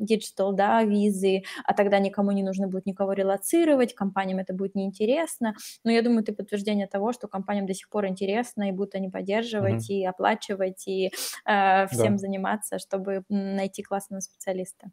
digital, 0.04 0.52
да, 0.52 0.82
визы, 0.82 1.44
а 1.64 1.72
тогда 1.72 1.98
никому 1.98 2.32
не 2.32 2.42
нужно 2.42 2.68
будет 2.74 2.86
никого 2.86 3.12
релоцировать, 3.12 3.94
компаниям 3.94 4.38
это 4.38 4.52
будет 4.52 4.74
неинтересно, 4.74 5.54
но 5.84 5.90
я 5.90 6.02
думаю, 6.02 6.22
это 6.22 6.32
подтверждение 6.32 6.86
того, 6.86 7.12
что 7.12 7.28
компаниям 7.28 7.66
до 7.66 7.74
сих 7.74 7.88
пор 7.88 8.06
интересно, 8.06 8.68
и 8.68 8.72
будут 8.72 8.94
они 8.94 9.08
поддерживать, 9.08 9.90
mm-hmm. 9.90 9.94
и 9.94 10.04
оплачивать, 10.04 10.88
и 10.88 11.06
э, 11.46 11.86
всем 11.86 12.12
да. 12.12 12.18
заниматься, 12.18 12.78
чтобы 12.78 13.24
найти 13.28 13.82
классного 13.82 14.20
специалиста. 14.20 14.90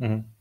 Mm-hmm. 0.00 0.37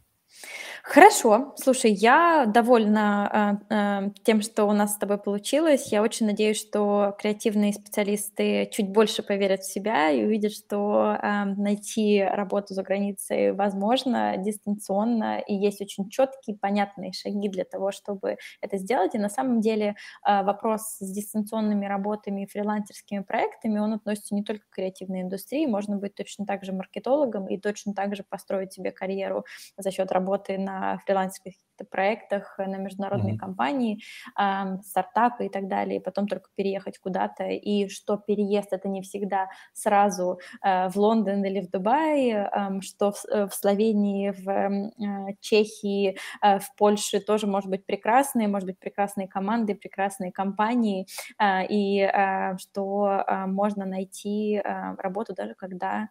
Хорошо, 0.83 1.53
слушай, 1.57 1.91
я 1.91 2.45
довольна 2.45 3.59
э, 3.69 3.75
э, 3.75 4.09
тем, 4.23 4.41
что 4.41 4.65
у 4.65 4.71
нас 4.71 4.93
с 4.93 4.97
тобой 4.97 5.17
получилось. 5.17 5.91
Я 5.91 6.01
очень 6.01 6.27
надеюсь, 6.27 6.59
что 6.59 7.13
креативные 7.19 7.73
специалисты 7.73 8.69
чуть 8.71 8.89
больше 8.89 9.21
поверят 9.21 9.61
в 9.63 9.71
себя 9.71 10.11
и 10.11 10.23
увидят, 10.23 10.53
что 10.53 11.17
э, 11.21 11.43
найти 11.57 12.23
работу 12.23 12.73
за 12.73 12.83
границей 12.83 13.51
возможно 13.51 14.37
дистанционно, 14.37 15.39
и 15.39 15.53
есть 15.53 15.81
очень 15.81 16.09
четкие, 16.09 16.55
понятные 16.55 17.11
шаги 17.11 17.49
для 17.49 17.65
того, 17.65 17.91
чтобы 17.91 18.37
это 18.61 18.77
сделать. 18.77 19.13
И 19.13 19.19
на 19.19 19.29
самом 19.29 19.59
деле 19.59 19.95
э, 20.25 20.43
вопрос 20.43 20.97
с 20.99 21.11
дистанционными 21.11 21.85
работами 21.85 22.43
и 22.43 22.47
фрилансерскими 22.47 23.19
проектами, 23.23 23.79
он 23.79 23.93
относится 23.93 24.33
не 24.35 24.43
только 24.43 24.63
к 24.69 24.75
креативной 24.75 25.21
индустрии, 25.21 25.65
можно 25.65 25.97
быть 25.97 26.15
точно 26.15 26.45
так 26.45 26.63
же 26.63 26.71
маркетологом 26.71 27.47
и 27.47 27.57
точно 27.57 27.93
так 27.93 28.15
же 28.15 28.23
построить 28.23 28.71
себе 28.71 28.91
карьеру 28.91 29.43
за 29.77 29.91
счет 29.91 30.11
работы 30.11 30.16
на 30.57 30.97
фрилансерских 31.05 31.53
проектах, 31.85 32.57
на 32.57 32.77
международные 32.77 33.35
mm-hmm. 33.35 33.39
компании, 33.39 34.01
э, 34.39 34.81
стартапы 34.83 35.45
и 35.45 35.49
так 35.49 35.67
далее, 35.67 35.99
и 35.99 36.03
потом 36.03 36.27
только 36.27 36.49
переехать 36.55 36.97
куда-то, 36.99 37.45
и 37.45 37.87
что 37.89 38.17
переезд 38.17 38.73
это 38.73 38.87
не 38.87 39.01
всегда 39.01 39.49
сразу 39.73 40.39
э, 40.63 40.89
в 40.89 40.95
Лондон 40.97 41.43
или 41.45 41.61
в 41.61 41.69
Дубай, 41.69 42.31
э, 42.31 42.81
что 42.81 43.11
в, 43.11 43.23
в 43.25 43.51
Словении, 43.53 44.31
в 44.31 44.49
э, 44.49 45.35
Чехии, 45.39 46.17
э, 46.41 46.59
в 46.59 46.75
Польше 46.75 47.19
тоже 47.19 47.47
может 47.47 47.69
быть 47.69 47.85
прекрасные, 47.85 48.47
может 48.47 48.67
быть 48.67 48.79
прекрасные 48.79 49.27
команды, 49.27 49.75
прекрасные 49.75 50.31
компании, 50.31 51.07
э, 51.39 51.65
и 51.67 52.01
э, 52.01 52.57
что 52.57 53.23
э, 53.27 53.45
можно 53.45 53.85
найти 53.85 54.55
э, 54.55 54.95
работу 54.97 55.33
даже 55.33 55.53
когда 55.55 56.09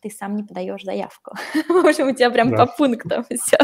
ты 0.00 0.10
сам 0.10 0.36
не 0.36 0.42
подаешь 0.42 0.82
заявку. 0.82 1.34
В 1.68 1.86
общем, 1.86 2.08
у 2.08 2.14
тебя 2.14 2.30
прям 2.30 2.50
да. 2.50 2.64
по 2.64 2.72
пунктам 2.72 3.24
все. 3.30 3.58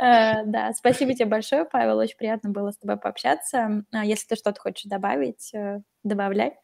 Э, 0.00 0.44
да, 0.44 0.72
спасибо 0.72 1.14
тебе 1.14 1.26
большое, 1.26 1.64
Павел, 1.64 1.98
очень 1.98 2.16
приятно 2.16 2.50
было 2.50 2.72
с 2.72 2.78
тобой 2.78 2.96
пообщаться. 2.96 3.84
А 3.92 4.04
если 4.04 4.26
ты 4.28 4.36
что-то 4.36 4.60
хочешь 4.60 4.84
добавить, 4.84 5.52
э, 5.54 5.80
добавляй. 6.02 6.58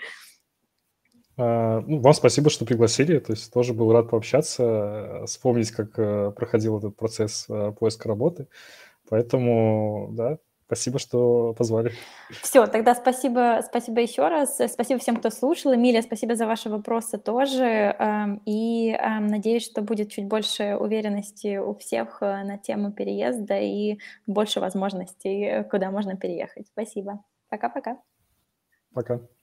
А, 1.36 1.80
ну, 1.86 2.00
вам 2.00 2.14
спасибо, 2.14 2.50
что 2.50 2.64
пригласили. 2.64 3.20
То 3.20 3.32
есть 3.32 3.52
тоже 3.52 3.74
был 3.74 3.92
рад 3.92 4.10
пообщаться, 4.10 4.62
э, 4.64 5.26
вспомнить, 5.26 5.70
как 5.70 5.94
проходил 6.34 6.78
этот 6.78 6.96
процесс 6.96 7.46
поиска 7.78 8.08
работы. 8.08 8.48
Поэтому, 9.08 10.08
да, 10.12 10.38
Спасибо, 10.68 10.98
что 10.98 11.54
позвали. 11.54 11.92
Все, 12.42 12.66
тогда 12.66 12.94
спасибо, 12.94 13.62
спасибо 13.66 14.02
еще 14.02 14.28
раз. 14.28 14.60
Спасибо 14.70 15.00
всем, 15.00 15.16
кто 15.16 15.30
слушал. 15.30 15.74
Эмилия, 15.74 16.02
спасибо 16.02 16.34
за 16.34 16.46
ваши 16.46 16.68
вопросы 16.68 17.16
тоже. 17.16 17.64
Эм, 17.64 18.42
и 18.44 18.90
эм, 18.90 19.28
надеюсь, 19.28 19.64
что 19.64 19.80
будет 19.80 20.10
чуть 20.10 20.26
больше 20.26 20.76
уверенности 20.76 21.56
у 21.56 21.74
всех 21.74 22.18
э, 22.20 22.44
на 22.44 22.58
тему 22.58 22.92
переезда 22.92 23.58
и 23.58 23.98
больше 24.26 24.60
возможностей, 24.60 25.64
куда 25.70 25.90
можно 25.90 26.18
переехать. 26.18 26.66
Спасибо. 26.66 27.24
Пока-пока. 27.48 27.96
Пока. 28.92 29.14
-пока. 29.14 29.18
Пока. 29.18 29.37